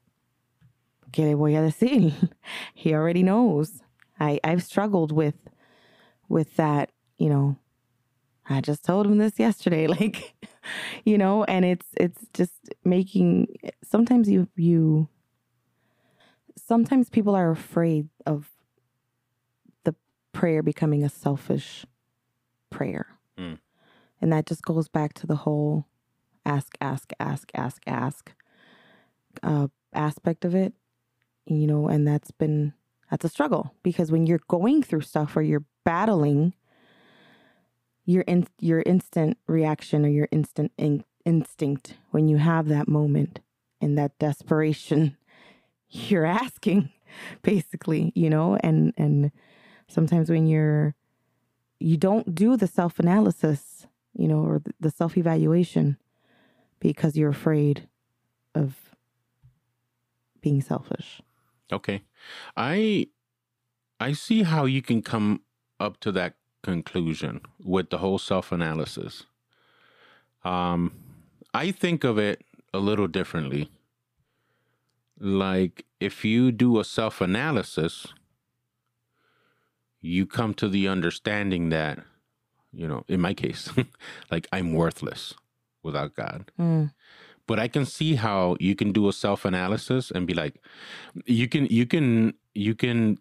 [1.14, 2.12] ¿Qué le voy a decir?
[2.74, 3.82] he already knows.
[4.18, 5.36] I I've struggled with
[6.28, 7.56] with that, you know.
[8.48, 10.34] I just told him this yesterday like
[11.04, 13.48] you know, and it's it's just making
[13.82, 15.08] sometimes you you
[16.56, 18.50] sometimes people are afraid of
[19.84, 19.94] the
[20.32, 21.84] prayer becoming a selfish
[22.70, 23.06] prayer.
[23.38, 23.58] Mm.
[24.20, 25.86] And that just goes back to the whole
[26.46, 28.32] ask, ask, ask, ask, ask
[29.42, 30.72] uh, aspect of it,
[31.46, 32.74] you know, and that's been,
[33.10, 36.54] that's a struggle because when you're going through stuff or you're battling,
[38.04, 43.40] your in, your instant reaction or your instant in, instinct when you have that moment
[43.80, 45.16] and that desperation
[45.88, 46.90] you're asking
[47.42, 49.30] basically you know and and
[49.88, 50.94] sometimes when you're
[51.78, 55.96] you don't do the self-analysis you know or the self-evaluation
[56.80, 57.88] because you're afraid
[58.54, 58.74] of
[60.40, 61.22] being selfish
[61.72, 62.02] Okay.
[62.56, 63.08] I
[64.00, 65.42] I see how you can come
[65.80, 66.34] up to that
[66.64, 69.24] conclusion with the whole self-analysis.
[70.44, 70.92] Um
[71.52, 72.42] I think of it
[72.72, 73.70] a little differently.
[75.20, 78.08] Like if you do a self-analysis,
[80.00, 81.98] you come to the understanding that
[82.72, 83.70] you know, in my case,
[84.30, 85.34] like I'm worthless
[85.82, 86.50] without God.
[86.58, 86.92] Mm,
[87.46, 90.60] but I can see how you can do a self analysis and be like,
[91.26, 93.18] you can you can you can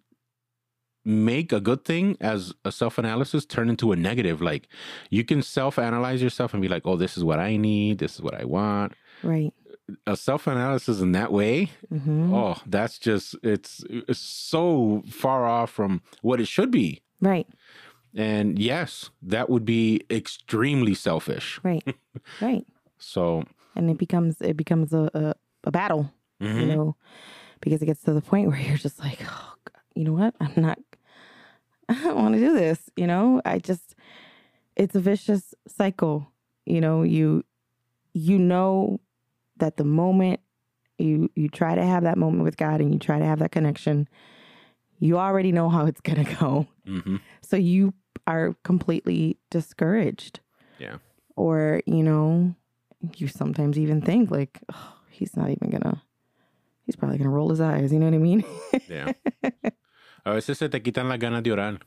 [1.06, 4.42] make a good thing as a self analysis turn into a negative.
[4.42, 4.68] Like
[5.10, 8.16] you can self analyze yourself and be like, oh, this is what I need, this
[8.16, 8.94] is what I want.
[9.24, 9.54] right
[10.08, 15.70] A self analysis in that way, hmm oh, that's just it's it's so far off
[15.72, 17.02] from what it should be.
[17.22, 17.48] right
[18.16, 21.60] And yes, that would be extremely selfish.
[21.64, 21.84] right
[22.42, 22.66] right
[22.98, 23.44] So
[23.76, 25.34] and it becomes it becomes a, a,
[25.66, 26.68] a battle you mhm.
[26.76, 26.96] know,
[27.62, 29.54] because it gets to the point where you're just like, oh,
[29.96, 30.36] you know what?
[30.42, 30.78] I'm not,
[31.90, 32.90] I don't want to do this.
[32.96, 33.96] You know, I just,
[34.76, 36.28] it's a vicious cycle.
[36.66, 37.44] You know, you,
[38.14, 39.00] you know
[39.58, 40.40] that the moment
[41.00, 43.52] you you try to have that moment with God and you try to have that
[43.52, 44.08] connection,
[45.00, 46.68] you already know how it's gonna go.
[46.88, 47.20] Mhm.
[47.42, 47.94] So you
[48.28, 50.40] are completely discouraged.
[50.80, 50.98] Yeah.
[51.36, 52.56] Or, you know,
[53.18, 56.02] you sometimes even think like, oh, he's not even gonna
[56.86, 58.46] he's probably gonna roll his eyes, you know what I mean?
[58.88, 59.14] Yeah.
[60.26, 61.80] A veces se te quitan las ganas de orar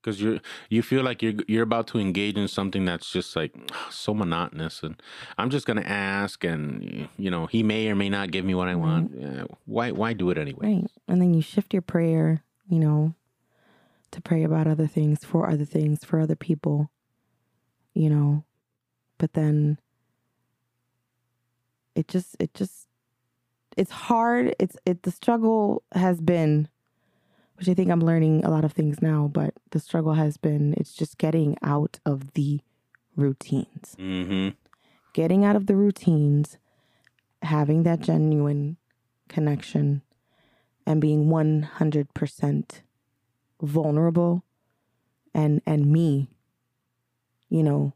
[0.00, 3.54] because you you feel like you're you're about to engage in something that's just like
[3.90, 5.00] so monotonous, and
[5.38, 8.68] I'm just gonna ask, and you know he may or may not give me what
[8.68, 9.12] I want.
[9.16, 10.66] Yeah, why why do it anyway?
[10.66, 10.90] right.
[11.08, 13.14] And then you shift your prayer, you know,
[14.10, 16.90] to pray about other things, for other things, for other people,
[17.94, 18.44] you know.
[19.18, 19.78] But then
[21.94, 22.86] it just it just
[23.76, 24.54] it's hard.
[24.58, 26.68] It's it the struggle has been
[27.60, 30.72] which I think I'm learning a lot of things now, but the struggle has been
[30.78, 32.60] it's just getting out of the
[33.16, 33.94] routines.
[33.98, 34.48] Mm-hmm.
[35.12, 36.56] Getting out of the routines,
[37.42, 38.78] having that genuine
[39.28, 40.00] connection
[40.86, 42.70] and being 100%
[43.62, 44.42] vulnerable
[45.34, 46.28] and and me
[47.50, 47.92] you know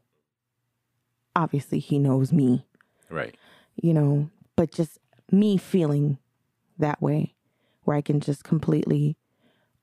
[1.35, 2.65] obviously he knows me
[3.09, 3.35] Right.
[3.75, 4.99] you know, but just
[5.31, 6.19] me feeling
[6.77, 7.33] that way
[7.83, 9.17] where I can just completely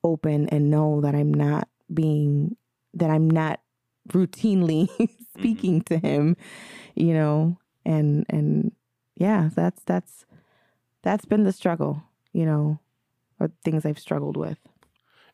[0.04, 2.56] open and know that I'm not being,
[2.94, 3.60] that I'm not
[4.08, 4.88] routinely
[5.38, 6.36] speaking to him,
[6.94, 8.72] you know, and, and
[9.16, 10.26] yeah, that's, that's,
[11.02, 12.78] that's been the struggle, you know,
[13.40, 14.58] or things I've struggled with.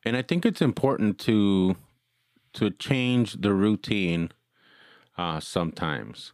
[0.04, 1.76] And I think it's important to
[2.54, 4.32] to change the routine
[5.16, 6.32] uh, sometimes,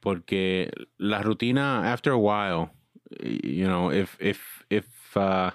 [0.00, 2.70] porque la rutina after a while,
[3.20, 5.50] you know, if if if uh,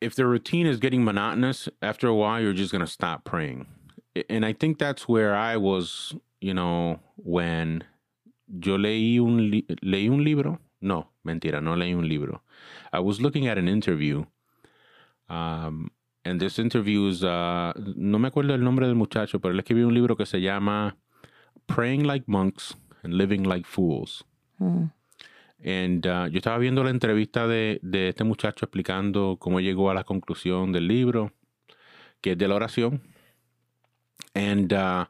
[0.00, 3.66] if the routine is getting monotonous after a while, you're just gonna stop praying.
[4.28, 7.84] And I think that's where I was, you know, when
[8.48, 10.58] yo leí un li- leí un libro.
[10.80, 12.40] No, mentira, no leí un libro.
[12.92, 14.24] I was looking at an interview
[15.28, 15.92] Um,
[16.24, 19.86] and this interview is, uh, no me acuerdo el nombre del muchacho, pero él escribió
[19.86, 20.96] un libro que se llama
[21.68, 22.74] Praying Like Monks
[23.04, 24.24] and Living Like Fools.
[24.60, 24.90] Mm.
[25.62, 29.94] And uh, yo estaba viendo la entrevista de, de este muchacho explicando cómo llegó a
[29.94, 31.32] la conclusión del libro,
[32.20, 33.02] que es de la oración.
[34.34, 35.06] And uh,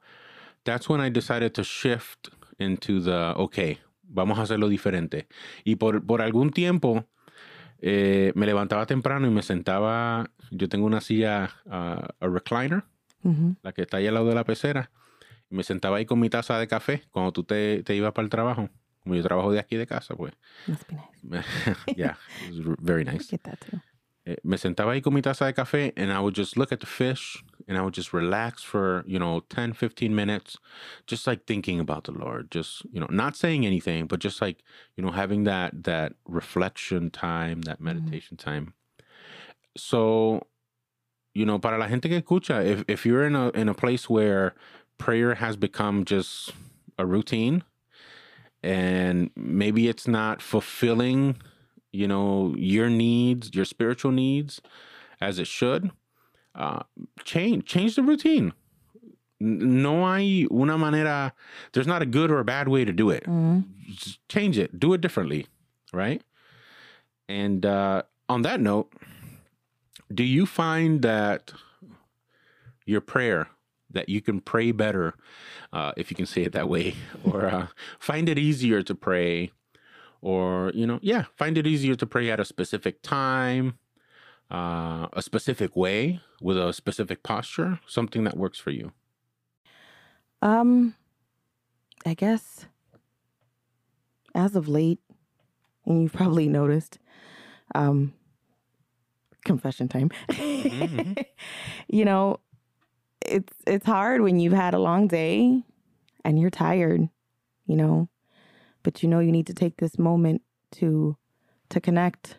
[0.65, 2.29] that's when I decided to shift
[2.59, 5.29] into the, okay, vamos a hacerlo diferente.
[5.65, 7.07] Y por, por algún tiempo
[7.81, 12.85] eh, me levantaba temprano y me sentaba, yo tengo una silla, uh, a recliner,
[13.63, 14.91] la que está ahí al lado de la pecera,
[15.51, 18.25] y me sentaba ahí con mi taza de café cuando tú te, te ibas para
[18.25, 18.71] el trabajo.
[19.03, 20.33] Como yo trabajo de aquí de casa, pues.
[20.67, 21.45] Must be nice.
[21.97, 22.15] yeah,
[22.49, 23.27] it was very I nice.
[23.29, 23.81] get that too.
[24.27, 26.81] Eh, me sentaba ahí con mi taza de café and I would just look at
[26.81, 30.59] the fish and I would just relax for, you know, 10, 15 minutes,
[31.07, 34.63] just like thinking about the Lord, just, you know, not saying anything, but just like,
[34.95, 38.75] you know, having that, that reflection time, that meditation time.
[39.77, 40.47] So
[41.33, 44.11] you know, para la gente que escucha, if if you're in a in a place
[44.11, 44.55] where
[44.99, 46.53] prayer has become just
[46.99, 47.63] a routine
[48.63, 51.37] and maybe it's not fulfilling,
[51.93, 54.61] you know, your needs, your spiritual needs
[55.21, 55.91] as it should,
[56.55, 56.83] uh,
[57.25, 58.53] change change the routine.
[59.43, 61.33] No hay una manera.
[61.73, 63.25] There's not a good or a bad way to do it.
[63.89, 64.79] Just change it.
[64.79, 65.47] Do it differently,
[65.93, 66.23] right?
[67.29, 68.93] And uh, on that note,
[70.13, 71.53] do you find that
[72.85, 73.49] your prayer
[73.91, 75.15] that you can pray better,
[75.73, 77.67] uh, if you can say it that way, or uh,
[77.99, 79.53] find it easier to pray,
[80.21, 83.79] or you know, yeah, find it easier to pray at a specific time,
[84.51, 88.93] uh, a specific way with a specific posture, something that works for you.
[90.43, 90.95] Um,
[92.07, 92.67] I guess
[94.35, 95.01] as of late,
[95.85, 96.99] and you've probably noticed,
[97.75, 98.13] um,
[99.45, 100.11] confession time.
[100.31, 101.25] Mhm.
[101.89, 102.41] you know,
[103.31, 105.63] it's it's hard when you've had a long day
[106.25, 107.09] and you're tired,
[107.67, 108.09] you know,
[108.83, 111.17] but you know you need to take this moment to
[111.71, 112.37] to connect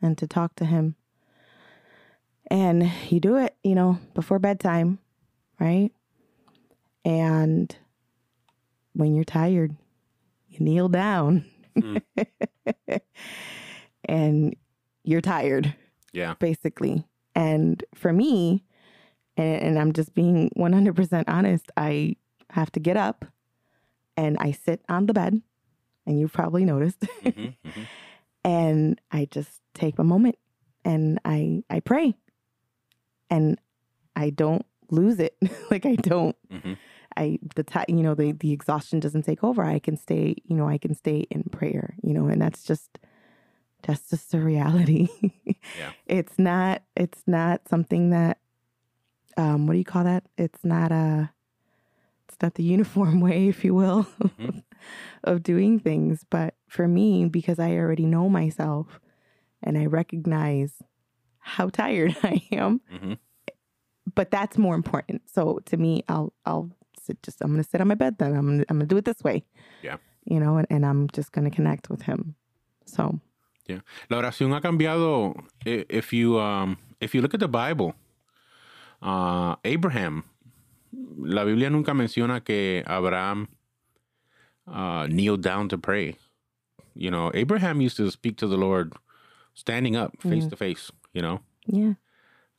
[0.00, 0.96] and to talk to him.
[2.50, 4.98] And you do it, you know, before bedtime,
[5.60, 5.90] right?
[7.04, 7.74] And
[8.94, 9.74] when you're tired,
[10.48, 11.44] you kneel down.
[11.76, 12.02] Mm.
[14.04, 14.54] and
[15.04, 15.74] you're tired,
[16.12, 16.34] Yeah.
[16.38, 17.06] basically.
[17.34, 18.64] And for me,
[19.36, 22.16] and, and I'm just being 100% honest, I
[22.50, 23.24] have to get up
[24.16, 25.40] and I sit on the bed,
[26.06, 27.86] and you've probably noticed, Mhm, mhm.
[28.44, 30.36] and I just take a moment
[30.84, 32.14] and I I pray.
[33.30, 33.58] And
[34.14, 35.36] I don't lose it.
[35.70, 36.76] like I don't Mhm.
[37.16, 39.62] I the you know the the exhaustion doesn't take over.
[39.62, 42.98] I can stay, you know, I can stay in prayer, you know, and that's just
[43.82, 45.08] that's just the reality.
[45.78, 45.92] Yeah.
[46.06, 48.38] It's not it's not something that
[49.36, 50.24] um what do you call that?
[50.36, 51.30] It's not a
[52.28, 54.06] it's not the uniform way, if you will,
[54.38, 54.62] Mhm.
[55.24, 56.24] of doing things.
[56.28, 59.00] But for me, because I already know myself
[59.62, 60.82] and I recognize
[61.38, 63.18] how tired I am, Mhm.
[64.14, 65.22] but that's more important.
[65.28, 66.70] So to me, I'll I'll
[67.00, 68.34] sit just I'm gonna sit on my bed then.
[68.36, 69.44] I'm gonna, I'm gonna do it this way.
[69.82, 69.96] Yeah.
[70.24, 72.36] You know, and, and I'm just gonna connect with him.
[72.86, 73.20] So
[73.68, 73.80] Yeah.
[74.10, 75.34] La oración ha cambiado.
[75.64, 77.94] If you um, if you look at the Bible,
[79.02, 80.24] uh, Abraham,
[81.18, 83.48] la Biblia nunca menciona que Abraham
[84.66, 86.16] uh, kneeled down to pray.
[86.94, 88.92] You know, Abraham used to speak to the Lord
[89.54, 90.50] standing up, face Mm.
[90.50, 90.90] to face.
[91.14, 91.94] You know, yeah,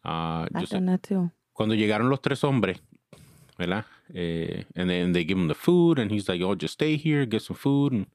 [0.06, 1.32] uh, I've just done that too.
[1.54, 2.78] cuando llegaron los tres hombres,
[3.58, 3.86] ¿verdad?
[4.14, 7.26] Eh, and then they give him the food, and he's like, "Oh, just stay here,
[7.26, 8.06] get some food, and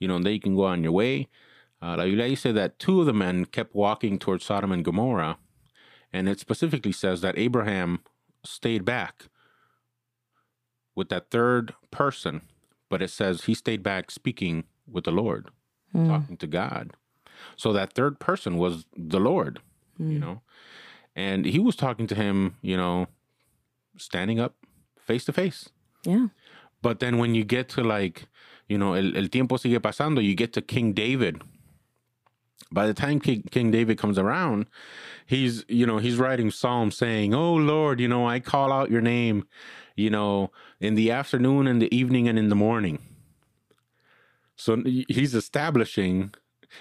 [0.00, 1.28] you know, then you can go on your way."
[1.80, 5.36] Uh, la Biblia dice that two of the men kept walking towards Sodom and Gomorrah,
[6.12, 8.00] and it specifically says that Abraham
[8.44, 9.26] stayed back
[10.94, 12.42] with that third person,
[12.88, 15.50] but it says he stayed back speaking with the Lord,
[15.94, 16.92] Mm, talking to God.
[17.56, 19.60] So that third person was the Lord
[19.98, 20.42] you mm, know
[21.14, 23.06] and he was talking to him you know
[23.96, 24.54] standing up
[24.98, 25.70] face to face
[26.04, 26.28] Yeah.
[26.82, 28.28] but then when you get to like
[28.68, 31.40] you know el, el tiempo sigue pasando you get to king david
[32.72, 34.66] by the time king, king david comes around
[35.26, 39.00] he's you know he's writing psalms saying oh lord you know i call out your
[39.00, 39.46] name
[39.96, 40.50] you know
[40.80, 42.98] in the afternoon and the evening and in the morning
[44.56, 46.32] so he's establishing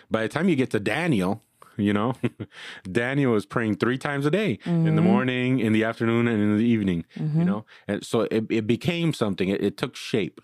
[0.09, 1.41] by the time you get to daniel
[1.77, 2.13] you know
[2.91, 5.03] daniel is praying three times a day in the Mhm.
[5.03, 7.45] morning in the afternoon and in the evening you Mhm.
[7.45, 10.39] know and so it, it became something it, it took shape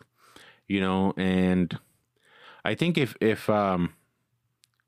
[0.67, 1.79] you know and
[2.65, 3.93] i think if if um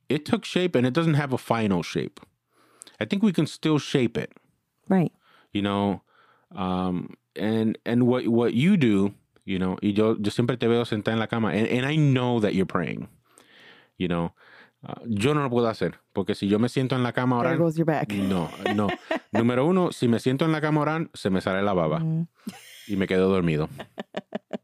[0.09, 2.19] it took shape and it doesn't have a final shape
[2.99, 4.31] i think we can still shape it
[4.89, 5.11] Right.
[5.53, 6.01] you know
[6.55, 9.13] um and and what what you do
[9.45, 11.95] you know y yo, yo siempre te veo sentada en la cama and, and i
[11.95, 13.07] know that you're praying
[13.97, 14.31] you know
[14.87, 17.43] uh, yo no lo puedo hacer porque si yo me siento en la cama a
[17.43, 18.13] There orar goes your back.
[18.13, 18.89] no no
[19.31, 22.27] número uno si me siento en la cama se me sale la baba Mm,
[22.87, 23.69] y me quedo dormido.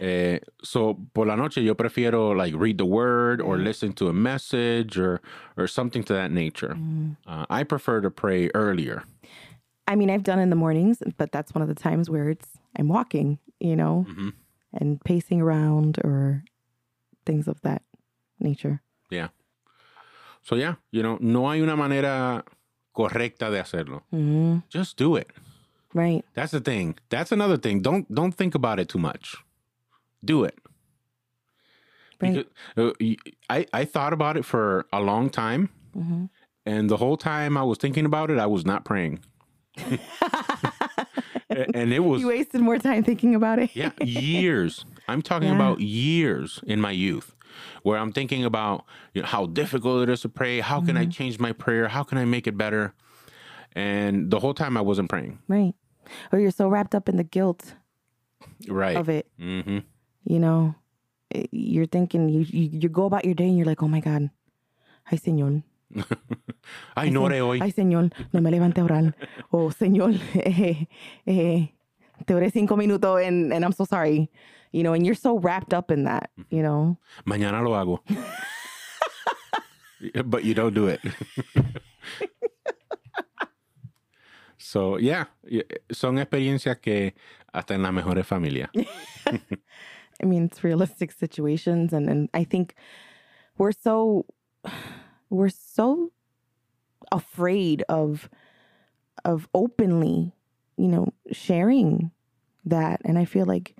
[0.00, 4.12] Eh, so por la noche yo prefiero like read the word or listen to a
[4.12, 5.20] message or
[5.56, 6.74] or something to that nature.
[6.76, 7.16] mm.
[7.26, 9.02] Uh, I prefer to pray earlier.
[9.88, 12.58] I mean, I've done in the mornings, but that's one of the times where it's
[12.78, 14.32] I'm walking, you know, Mhm.
[14.74, 16.44] and pacing around or
[17.24, 17.82] things of that
[18.38, 18.82] nature.
[19.10, 19.28] Yeah.
[20.42, 22.44] So yeah, you know, no hay una manera
[22.94, 24.02] correcta de hacerlo.
[24.12, 24.62] Mhm.
[24.68, 25.32] Just do it.
[25.94, 26.24] Right.
[26.34, 26.96] That's the thing.
[27.08, 27.80] That's another thing.
[27.80, 29.36] Don't don't think about it too much.
[30.24, 30.58] Do it.
[32.20, 32.34] Right.
[32.34, 33.14] Because, uh,
[33.48, 36.24] I I thought about it for a long time, hmm
[36.66, 39.20] and the whole time I was thinking about it, I was not praying.
[41.74, 43.70] And it was You wasted more time thinking about it.
[43.74, 45.54] yeah years i'm talking Yeah.
[45.54, 47.34] about years in my youth
[47.82, 48.84] where i'm thinking about
[49.14, 51.10] you know, how difficult it is to pray how can i Mm-hmm.
[51.10, 52.92] change my prayer how can i make it better
[53.78, 55.74] and the whole time i wasn't praying Right.
[56.32, 57.76] Or you're so wrapped up in the guilt
[58.66, 59.26] right of it.
[59.38, 59.84] hmm
[60.24, 60.74] You know,
[61.52, 64.30] you're thinking, you, you, you go about your day and you're like, oh my God.
[65.10, 65.62] Ay, Señor.
[66.96, 69.14] ay no oré hoy Ay, Señor, no me levante a orar.
[69.52, 70.86] O, Señor, eh,
[71.26, 71.68] eh,
[72.26, 74.30] te oré cinco minutos and, and I'm so sorry.
[74.72, 76.98] You know, and you're so wrapped up in that, you know?
[77.24, 78.00] mañana lo hago
[80.24, 81.00] but you don't do it
[84.72, 85.24] so yeah
[85.90, 87.14] son experiencias que
[87.52, 88.70] hasta en las mejores familias
[90.20, 92.74] I mean, it's realistic situations, and and I think
[93.56, 94.26] we're so
[95.30, 96.10] we're so
[97.12, 98.28] afraid of
[99.24, 100.32] of openly,
[100.76, 102.10] you know, sharing
[102.64, 103.76] that, and I feel like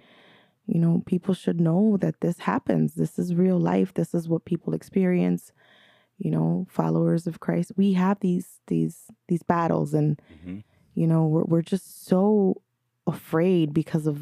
[0.66, 2.95] you know people should know that this happens.
[2.95, 3.95] This is real life.
[3.95, 5.53] This is what people experience.
[6.18, 10.62] You know, followers of Christ, we have these these these battles, and Mhm.
[11.01, 12.21] You know we're we're just so
[13.07, 14.17] afraid because of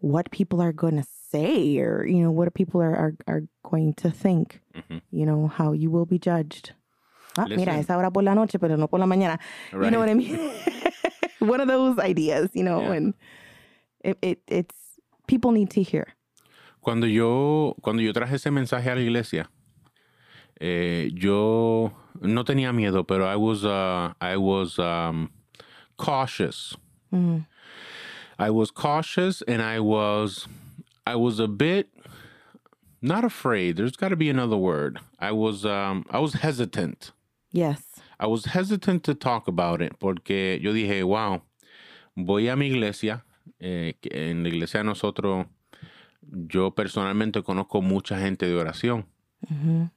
[0.00, 3.92] what people are going to say or you know what people are are, are going
[3.94, 5.00] to think Mhm.
[5.10, 6.72] you know how you will be judged
[7.38, 7.80] ah, mira Listen.
[7.80, 9.38] esa hora por la noche pero no por la mañana
[9.72, 10.36] you know what i mean
[11.52, 12.96] one of those ideas you know Yeah.
[12.96, 13.14] and
[14.04, 14.78] it, it it's
[15.26, 16.06] people need to hear
[16.82, 19.50] Cuando yo, cuando yo traje ese mensaje a la iglesia,
[20.58, 25.28] eh, yo no tenía miedo, pero I was, uh, I was um,
[26.04, 26.76] cautious.
[27.12, 27.46] Mhm.
[28.38, 30.48] I was cautious, and I was,
[31.06, 31.88] I was a bit
[33.02, 33.76] not afraid.
[33.76, 34.98] There's got to be another word.
[35.18, 37.12] I was, um, I was hesitant.
[37.52, 37.80] yes
[38.20, 41.40] I was hesitant to talk about it porque yo dije, wow,
[42.16, 43.22] voy a mi iglesia.
[43.60, 45.46] eh, en la iglesia de nosotros,
[46.48, 49.04] yo personalmente conozco mucha gente de oración.
[49.50, 49.90] Mhm.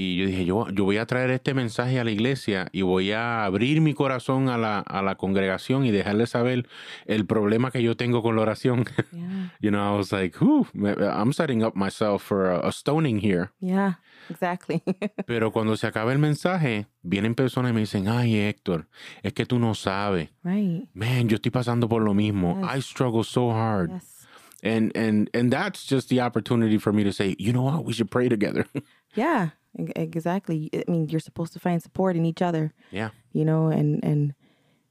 [0.00, 3.10] Y yo dije, yo, yo voy a traer este mensaje a la iglesia y voy
[3.10, 6.68] a abrir mi corazón a la, a la congregación y dejarles saber
[7.06, 8.84] el problema que yo tengo con la oración.
[9.10, 13.50] yeah you know, I was like, I'm setting up myself for a, a stoning here.
[13.58, 13.94] yeah
[14.30, 14.84] exactly
[15.26, 18.86] Pero cuando se acaba el mensaje, vienen personas y me dicen, ay Héctor,
[19.24, 20.28] es que tú no sabes.
[20.44, 22.56] right Man, yo estoy pasando por lo mismo.
[22.62, 22.76] Yes.
[22.76, 23.90] I struggle so hard.
[23.90, 24.28] yes
[24.62, 27.92] And and and that's just the opportunity for me to say, you know what, we
[27.92, 28.64] should pray together.
[29.16, 29.50] yeah
[29.96, 33.10] exactly i mean you're supposed to find support in each other yeah.
[33.32, 34.34] you know and and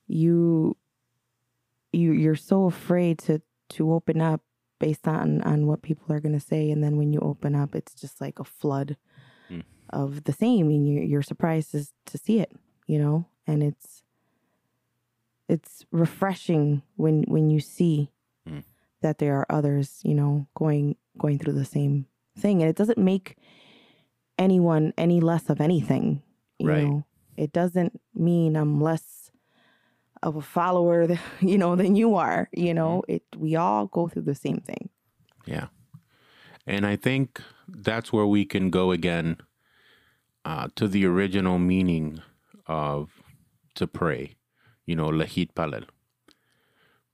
[0.08, 0.76] you
[1.92, 4.42] you you're so afraid to to open up
[4.80, 7.76] based on on what people are going to say and then when you open up
[7.76, 8.98] it's just like a flood
[9.50, 9.64] Mm.
[9.92, 12.52] of the same and you you're surprised to, to see it
[12.86, 14.04] you know and it's
[15.48, 18.12] it's refreshing when when you see
[18.50, 18.64] Mm.
[19.02, 22.06] that there are others you know going going through the same
[22.38, 23.36] thing and it doesn't make
[24.38, 26.22] anyone any less of anything
[26.60, 26.84] you Right.
[26.84, 27.04] know
[27.36, 29.32] it doesn't mean i'm less
[30.24, 34.08] of a follower th- you know than you are you know it we all go
[34.08, 34.90] through the same thing
[35.46, 35.68] Yeah.
[36.70, 39.38] And I think that's where we can go again
[40.44, 42.20] uh, to the original meaning
[42.66, 43.24] of
[43.76, 44.36] to pray,
[44.86, 45.86] you know, lehit palel.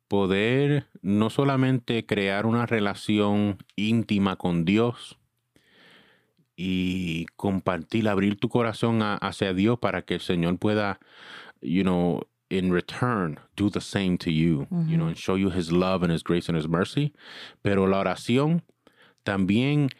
[0.07, 5.15] Poder no solamente crear una relación íntima con Dios
[6.55, 10.99] y compartir, abrir tu corazón a- hacia Dios para que el Señor pueda,
[11.61, 15.71] you know, in return, do the same to you, you know, and show you His
[15.71, 17.11] love and His grace and His mercy.
[17.63, 18.61] Pero la oración
[19.25, 19.91] también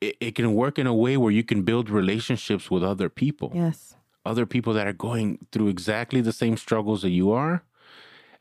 [0.00, 3.52] it, it can work in a way where you can build relationships with other people.
[3.54, 3.96] Yes.
[4.26, 7.62] Other people that are going through exactly the same struggles that you are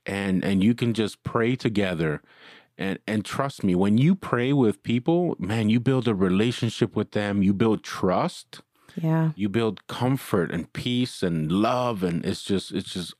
[0.06, 2.22] and and you can just pray together
[2.78, 7.12] and and trust me when you pray with people man you build a relationship with
[7.12, 8.62] them you build trust
[8.96, 9.32] yeah.
[9.36, 13.14] you build comfort and peace and love and it's just it's just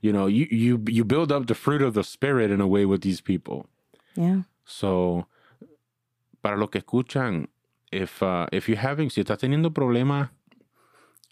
[0.00, 2.84] you know you you you build up the fruit of the spirit in a way
[2.84, 3.66] with these people.
[4.14, 4.42] Yeah.
[4.64, 5.26] So,
[6.42, 7.48] para lo que escuchan,
[7.90, 10.30] if, uh, if you're having, si estás teniendo problemas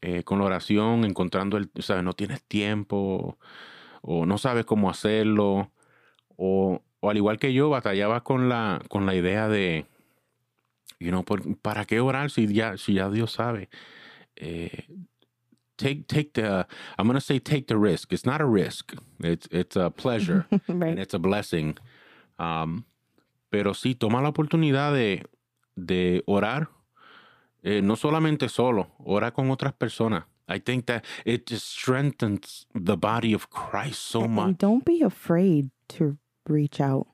[0.03, 3.37] eh, con la oración, encontrando el, sabes, no tienes tiempo,
[4.03, 5.71] o no sabes cómo hacerlo,
[6.37, 9.87] o, o al igual que yo, batallaba con la, con la idea de,
[10.99, 13.69] you know, por- ¿para qué orar si ya, si ya Dios sabe?
[14.35, 14.87] Eh,
[15.77, 16.67] take, take the,
[16.99, 18.13] I'm going to say take the risk.
[18.13, 18.93] It's not a risk.
[19.21, 21.79] It's, it's a pleasure and it's a blessing.
[22.39, 22.85] Um,
[23.51, 25.25] pero sí, toma la oportunidad de,
[25.77, 26.69] de orar,
[27.63, 30.25] eh, no solamente solo, ora con otras personas.
[30.49, 34.47] I think that it just strengthens the body of Christ so much.
[34.47, 36.19] And don't be afraid to
[36.49, 37.07] reach out.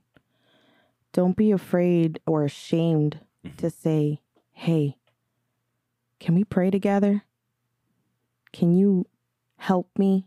[1.12, 3.56] Don't be afraid or ashamed Mhm.
[3.58, 4.20] to say,
[4.52, 4.96] hey,
[6.18, 7.24] can we pray together?
[8.52, 9.06] Can you
[9.56, 10.26] help me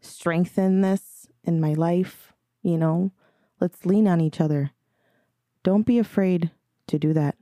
[0.00, 2.32] strengthen this in my life?
[2.62, 3.12] You know,
[3.60, 4.70] let's lean on each other.
[5.62, 6.50] Don't be afraid
[6.88, 7.36] to do that.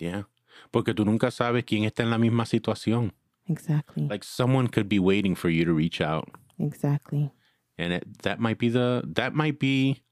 [0.00, 0.24] Yeah.
[0.72, 3.12] Porque tú nunca sabes quién está en la misma situación.
[3.46, 4.06] Exactly.
[4.08, 6.28] Like someone could be waiting for you to reach out.
[6.60, 7.30] exactly.
[7.78, 10.02] And it, that might be the that might be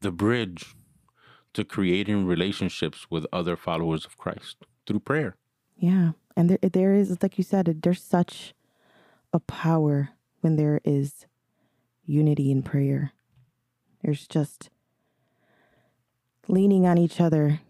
[0.00, 0.74] the bridge
[1.54, 4.56] to creating relationships with other followers of Christ
[4.86, 5.36] through prayer.
[5.76, 6.12] Yeah.
[6.36, 8.54] And there there is like you said, there's such
[9.32, 10.10] a power
[10.40, 11.26] when there is
[12.04, 13.12] unity in prayer.
[14.02, 14.70] There's just
[16.48, 17.60] leaning on each other.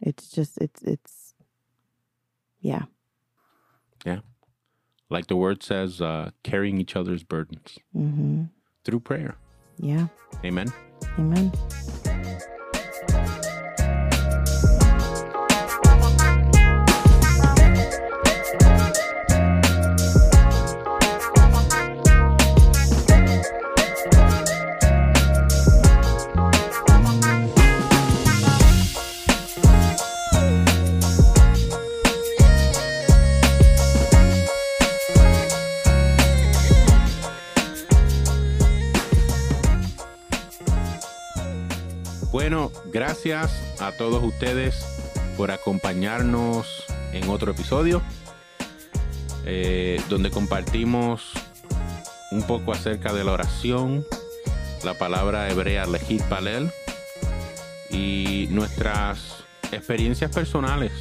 [0.00, 1.34] It's just it's it's
[2.60, 2.84] yeah.
[4.04, 4.20] Yeah.
[5.08, 8.50] Like the word says, uh, carrying each other's burdens Mhm.
[8.86, 9.34] Through prayer.
[9.78, 10.06] Yeah.
[10.44, 10.72] Amen.
[11.18, 11.52] Amen.
[42.48, 44.86] Bueno, gracias a todos ustedes
[45.36, 48.02] por acompañarnos en otro episodio
[49.44, 51.32] eh, donde compartimos
[52.30, 54.06] un poco acerca de la oración,
[54.84, 56.70] la palabra hebrea lejit palel
[57.90, 60.92] y nuestras experiencias personales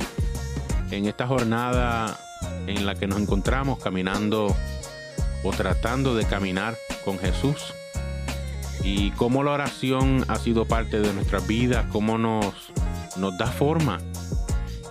[0.90, 2.20] en esta jornada
[2.66, 4.48] en la que nos encontramos caminando
[5.44, 7.72] o tratando de caminar con Jesús
[8.86, 12.54] y cómo la oración ha sido parte de nuestras vidas, cómo nos,
[13.18, 13.98] nos da forma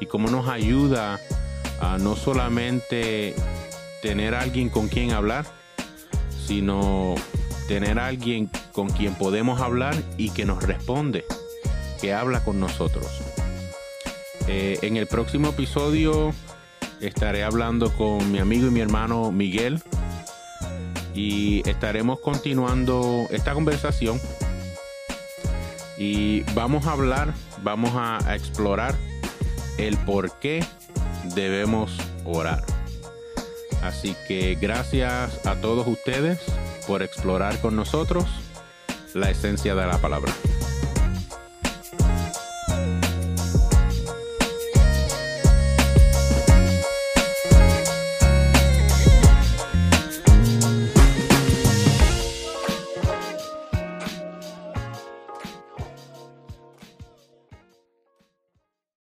[0.01, 1.21] y cómo nos ayuda
[1.81, 3.37] a no solamente
[4.03, 5.47] tener alguien con quien hablar,
[6.45, 7.15] sino
[7.69, 11.25] tener alguien con quien podemos hablar y que nos responde,
[12.01, 13.07] que habla con nosotros.
[14.49, 16.35] Eh, en el próximo episodio
[17.01, 19.81] estaré hablando con mi amigo y mi hermano Miguel
[21.15, 24.21] y estaremos continuando esta conversación
[25.97, 28.95] y vamos a hablar, vamos a, explorar
[29.79, 30.65] el por qué
[31.35, 31.93] debemos
[32.25, 32.65] orar.
[33.83, 36.41] Así que gracias a todos ustedes
[36.87, 38.25] por explorar con nosotros
[39.15, 40.33] la esencia de la palabra.